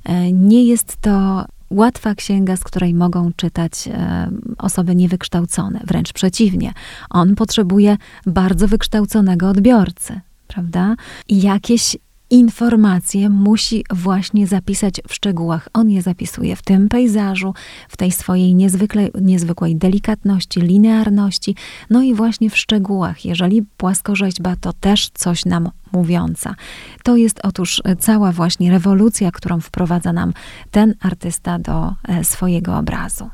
E, 0.05 0.33
nie 0.33 0.65
jest 0.65 0.97
to 0.97 1.45
łatwa 1.71 2.15
księga, 2.15 2.57
z 2.57 2.65
której 2.65 2.95
mogą 2.95 3.31
czytać 3.37 3.89
e, 3.89 4.31
osoby 4.59 4.95
niewykształcone. 4.97 5.81
Wręcz 5.85 6.13
przeciwnie, 6.13 6.73
on 7.11 7.35
potrzebuje 7.35 7.97
bardzo 8.27 8.69
wykształconego 8.69 9.49
odbiorcy, 9.49 10.21
prawda? 10.49 10.95
I 11.29 11.43
jakieś 11.43 11.97
informacje 12.31 13.31
musi 13.31 13.85
właśnie 13.91 14.47
zapisać 14.47 15.01
w 15.09 15.15
szczegółach. 15.15 15.69
On 15.73 15.91
je 15.91 16.03
zapisuje 16.03 16.57
w 16.57 16.63
tym 16.63 16.89
pejzażu, 16.89 17.55
w 17.89 17.97
tej 17.97 18.13
swojej 18.13 18.55
niezwykle, 18.55 19.09
niezwykłej 19.21 19.77
delikatności, 19.77 20.61
linearności, 20.61 21.57
no 21.91 22.03
i 22.03 22.15
właśnie 22.15 22.51
w 22.51 22.57
szczegółach. 22.57 23.25
Jeżeli 23.25 23.63
płaskorzeźba, 23.77 24.57
to 24.61 24.73
też 24.73 25.11
coś 25.15 25.45
nam 25.45 25.71
mówiąca. 25.93 26.55
To 27.03 27.17
jest 27.17 27.41
otóż 27.43 27.83
cała 27.99 28.33
właśnie 28.33 28.71
rewolucja, 28.71 29.31
którą 29.31 29.61
wprowadza 29.61 30.13
nam 30.13 30.33
ten 30.71 30.95
artysta 31.01 31.59
do 31.59 31.93
e, 32.09 32.25
swojego 32.25 32.77
obrazu. 32.79 33.31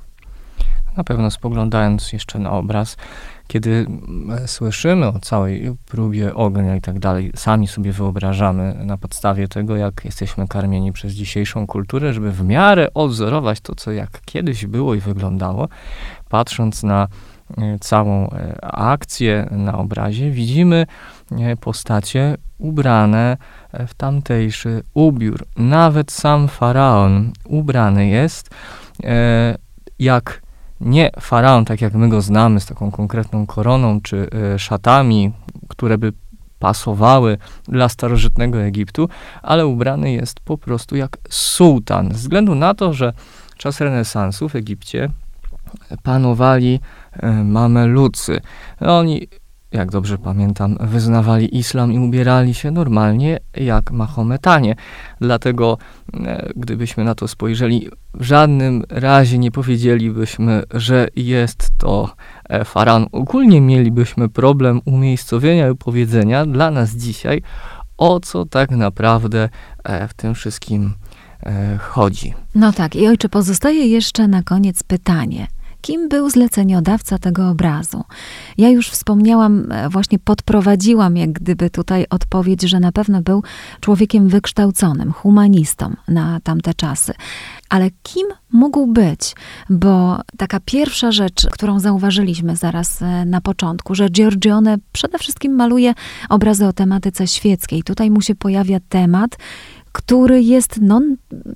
Na 0.96 1.04
pewno 1.04 1.30
spoglądając 1.30 2.12
jeszcze 2.12 2.38
na 2.38 2.50
obraz, 2.50 2.96
kiedy 3.50 3.86
e, 4.42 4.48
słyszymy 4.48 5.06
o 5.06 5.18
całej 5.18 5.76
próbie 5.86 6.34
ognia 6.34 6.76
i 6.76 6.80
tak 6.80 6.98
dalej, 6.98 7.32
sami 7.34 7.68
sobie 7.68 7.92
wyobrażamy 7.92 8.76
na 8.84 8.98
podstawie 8.98 9.48
tego, 9.48 9.76
jak 9.76 10.04
jesteśmy 10.04 10.48
karmieni 10.48 10.92
przez 10.92 11.12
dzisiejszą 11.12 11.66
kulturę, 11.66 12.12
żeby 12.12 12.32
w 12.32 12.44
miarę 12.44 12.88
odzorować 12.94 13.60
to, 13.60 13.74
co 13.74 13.92
jak 13.92 14.20
kiedyś 14.24 14.66
było 14.66 14.94
i 14.94 15.00
wyglądało, 15.00 15.68
patrząc 16.28 16.82
na 16.82 17.08
e, 17.58 17.78
całą 17.78 18.30
e, 18.30 18.64
akcję 18.74 19.48
na 19.50 19.78
obrazie, 19.78 20.30
widzimy 20.30 20.86
postacie 21.60 22.36
ubrane 22.58 23.36
w 23.88 23.94
tamtejszy 23.94 24.82
ubiór. 24.94 25.46
Nawet 25.56 26.12
sam 26.12 26.48
faraon 26.48 27.32
ubrany 27.44 28.08
jest 28.08 28.50
jak 29.98 30.42
nie 30.80 31.10
faraon, 31.20 31.64
tak 31.64 31.80
jak 31.80 31.94
my 31.94 32.08
go 32.08 32.20
znamy, 32.20 32.60
z 32.60 32.66
taką 32.66 32.90
konkretną 32.90 33.46
koroną 33.46 34.00
czy 34.00 34.28
y, 34.54 34.58
szatami, 34.58 35.32
które 35.68 35.98
by 35.98 36.12
pasowały 36.58 37.38
dla 37.64 37.88
starożytnego 37.88 38.62
Egiptu, 38.62 39.08
ale 39.42 39.66
ubrany 39.66 40.12
jest 40.12 40.40
po 40.40 40.58
prostu 40.58 40.96
jak 40.96 41.18
sułtan, 41.30 42.08
ze 42.08 42.18
względu 42.18 42.54
na 42.54 42.74
to, 42.74 42.92
że 42.92 43.12
czas 43.56 43.80
renesansu 43.80 44.48
w 44.48 44.56
Egipcie 44.56 45.10
panowali 46.02 46.80
y, 47.16 47.26
mamelucy. 47.44 48.40
Oni 48.80 49.28
jak 49.72 49.90
dobrze 49.90 50.18
pamiętam, 50.18 50.76
wyznawali 50.80 51.58
islam 51.58 51.92
i 51.92 51.98
ubierali 51.98 52.54
się 52.54 52.70
normalnie 52.70 53.38
jak 53.56 53.90
Mahometanie. 53.90 54.76
Dlatego, 55.20 55.78
e, 56.14 56.50
gdybyśmy 56.56 57.04
na 57.04 57.14
to 57.14 57.28
spojrzeli, 57.28 57.88
w 58.14 58.22
żadnym 58.22 58.84
razie 58.88 59.38
nie 59.38 59.50
powiedzielibyśmy, 59.50 60.62
że 60.74 61.08
jest 61.16 61.68
to 61.78 62.14
e, 62.48 62.64
faraon. 62.64 63.06
Ogólnie 63.12 63.60
mielibyśmy 63.60 64.28
problem 64.28 64.80
umiejscowienia 64.84 65.68
i 65.68 65.76
powiedzenia 65.76 66.46
dla 66.46 66.70
nas 66.70 66.90
dzisiaj, 66.90 67.42
o 67.98 68.20
co 68.20 68.46
tak 68.46 68.70
naprawdę 68.70 69.48
e, 69.84 70.08
w 70.08 70.14
tym 70.14 70.34
wszystkim 70.34 70.94
chodzi. 71.78 72.34
No 72.54 72.72
tak, 72.72 72.96
i 72.96 73.08
ojcze, 73.08 73.28
pozostaje 73.28 73.86
jeszcze 73.86 74.28
na 74.28 74.42
koniec 74.42 74.82
pytanie– 74.82 75.46
kim 75.80 76.08
był 76.08 76.30
zleceniodawca 76.30 77.18
tego 77.18 77.48
obrazu. 77.48 78.04
Ja 78.58 78.68
już 78.68 78.90
wspomniałam, 78.90 79.72
e, 79.72 79.88
właśnie 79.88 80.18
podprowadziłam 80.18 81.16
jak 81.16 81.32
gdyby 81.32 81.70
tutaj 81.70 82.06
odpowiedź, 82.10 82.62
że 82.62 82.80
na 82.80 82.92
pewno 82.92 83.22
był 83.22 83.42
człowiekiem 83.80 84.28
wykształconym, 84.28 85.12
humanistą 85.12 85.94
na 86.08 86.40
tamte 86.40 86.74
czasy. 86.74 87.12
Ale 87.68 87.90
kim 88.02 88.26
mógł 88.52 88.86
być? 88.86 89.34
Bo 89.70 90.20
taka 90.38 90.60
pierwsza 90.64 91.12
rzecz, 91.12 91.46
którą 91.50 91.80
zauważyliśmy 91.80 92.56
zaraz 92.56 93.02
e, 93.02 93.24
na 93.24 93.40
początku, 93.40 93.94
że 93.94 94.08
Giorgione 94.08 94.76
przede 94.92 95.18
wszystkim 95.18 95.54
maluje 95.54 95.94
obrazy 96.28 96.66
o 96.66 96.72
tematyce 96.72 97.26
świeckiej. 97.26 97.82
Tutaj 97.82 98.10
mu 98.10 98.20
się 98.20 98.34
pojawia 98.34 98.78
temat, 98.88 99.36
który 99.92 100.42
jest 100.42 100.78
no, 100.80 101.00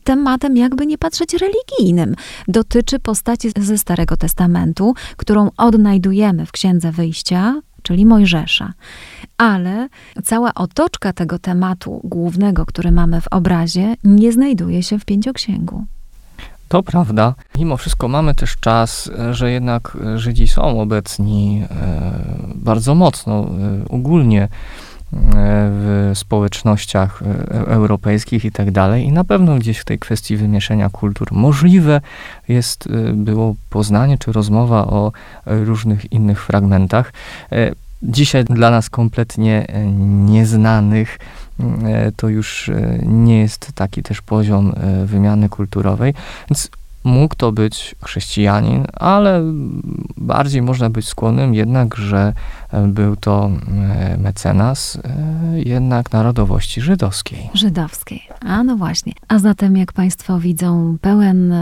tematem, 0.05 0.57
jakby 0.57 0.87
nie 0.87 0.99
patrzeć, 0.99 1.35
religijnym. 1.35 2.14
Dotyczy 2.49 2.99
postaci 2.99 3.51
ze 3.57 3.79
Starego 3.79 4.16
Testamentu, 4.16 4.94
którą 5.16 5.51
odnajdujemy 5.57 6.47
w 6.47 6.53
Księdze 6.53 6.92
Wyjścia, 6.92 7.61
czyli 7.83 8.07
Mojżesza. 8.07 8.73
Ale 9.38 9.88
cała 10.25 10.55
otoczka 10.55 11.12
tego 11.12 11.38
tematu 11.38 12.01
głównego, 12.05 12.66
który 12.66 12.92
mamy 12.92 13.20
w 13.20 13.29
obrazie, 13.29 13.97
nie 14.05 14.33
znajduje 14.33 14.83
się 14.83 14.99
w 14.99 15.05
Pięcioksięgu. 15.05 15.85
To 16.68 16.83
prawda. 16.83 17.35
Mimo 17.59 17.77
wszystko 17.77 18.09
mamy 18.09 18.35
też 18.35 18.57
czas, 18.57 19.11
że 19.31 19.51
jednak 19.51 19.97
Żydzi 20.16 20.49
są 20.49 20.81
obecni 20.81 21.62
e, 21.70 22.12
bardzo 22.55 22.94
mocno, 22.94 23.33
e, 23.35 23.88
ogólnie 23.88 24.49
w 25.70 26.11
społecznościach 26.14 27.22
europejskich 27.50 28.44
i 28.44 28.53
tak 28.53 28.70
dalej. 28.70 29.05
I 29.05 29.12
na 29.12 29.24
pewno 29.24 29.55
gdzieś 29.57 29.79
w 29.79 29.85
tej 29.85 29.98
kwestii 29.98 30.37
wymieszania 30.37 30.90
kultur 30.90 31.29
możliwe 31.33 32.00
jest, 32.48 32.88
było 33.12 33.55
poznanie 33.70 34.18
czy 34.18 34.33
rozmowa 34.33 34.87
o 34.87 35.12
różnych 35.46 36.12
innych 36.12 36.44
fragmentach. 36.44 37.12
Dzisiaj 38.03 38.44
dla 38.44 38.70
nas 38.70 38.90
kompletnie 38.90 39.66
nieznanych 40.27 41.18
E, 41.61 42.12
to 42.16 42.29
już 42.29 42.68
e, 42.68 42.98
nie 43.03 43.40
jest 43.40 43.72
taki 43.74 44.03
też 44.03 44.22
poziom 44.22 44.72
e, 44.77 45.07
wymiany 45.07 45.48
kulturowej. 45.48 46.14
Więc 46.50 46.70
mógł 47.04 47.34
to 47.34 47.52
być 47.52 47.94
chrześcijanin, 48.04 48.84
ale 48.92 49.42
bardziej 50.16 50.62
można 50.62 50.90
być 50.90 51.08
skłonnym 51.08 51.54
jednak, 51.54 51.94
że 51.94 52.32
był 52.88 53.16
to 53.16 53.50
mecenas 54.18 54.98
jednak 55.54 56.12
narodowości 56.12 56.80
żydowskiej. 56.80 57.50
Żydowskiej. 57.54 58.22
A 58.40 58.62
no 58.62 58.76
właśnie. 58.76 59.12
A 59.28 59.38
zatem, 59.38 59.76
jak 59.76 59.92
Państwo 59.92 60.40
widzą, 60.40 60.96
pełen 61.00 61.54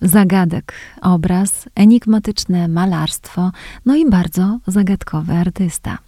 zagadek 0.00 0.72
obraz, 1.02 1.68
enigmatyczne 1.74 2.68
malarstwo, 2.68 3.50
no 3.86 3.96
i 3.96 4.10
bardzo 4.10 4.58
zagadkowy 4.66 5.32
artysta. 5.32 5.98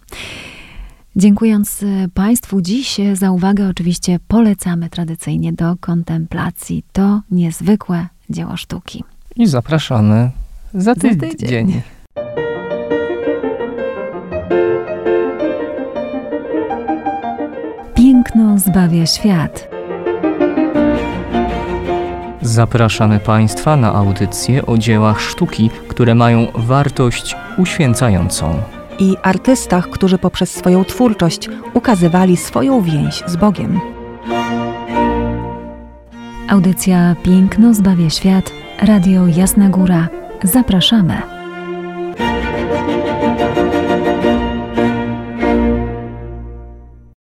Dziękując 1.15 1.83
e, 1.83 2.07
Państwu 2.13 2.61
dziś 2.61 2.97
za 3.13 3.31
uwagę, 3.31 3.69
oczywiście 3.69 4.19
polecamy 4.27 4.89
tradycyjnie 4.89 5.53
do 5.53 5.75
kontemplacji 5.79 6.83
to 6.91 7.21
niezwykłe 7.31 8.07
dzieło 8.29 8.57
sztuki. 8.57 9.03
I 9.35 9.47
zapraszamy 9.47 10.31
za 10.73 10.95
tydzień. 10.95 11.19
Za 11.19 11.27
tydzień. 11.27 11.81
Piękno 17.95 18.59
zbawia 18.59 19.05
świat. 19.05 19.67
Zapraszamy 22.41 23.19
Państwa 23.19 23.75
na 23.75 23.93
audycję 23.93 24.65
o 24.65 24.77
dziełach 24.77 25.21
sztuki, 25.21 25.69
które 25.87 26.15
mają 26.15 26.47
wartość 26.55 27.35
uświęcającą 27.57 28.61
i 28.99 29.17
artystach, 29.23 29.89
którzy 29.89 30.17
poprzez 30.17 30.51
swoją 30.51 30.85
twórczość 30.85 31.49
ukazywali 31.73 32.37
swoją 32.37 32.81
więź 32.81 33.23
z 33.25 33.35
Bogiem. 33.35 33.92
Audycja 36.53 37.15
Piękno 37.23 37.73
zbawia 37.73 38.09
świat, 38.09 38.51
Radio 38.81 39.27
Jasna 39.27 39.69
Góra. 39.69 40.07
Zapraszamy. 40.43 41.32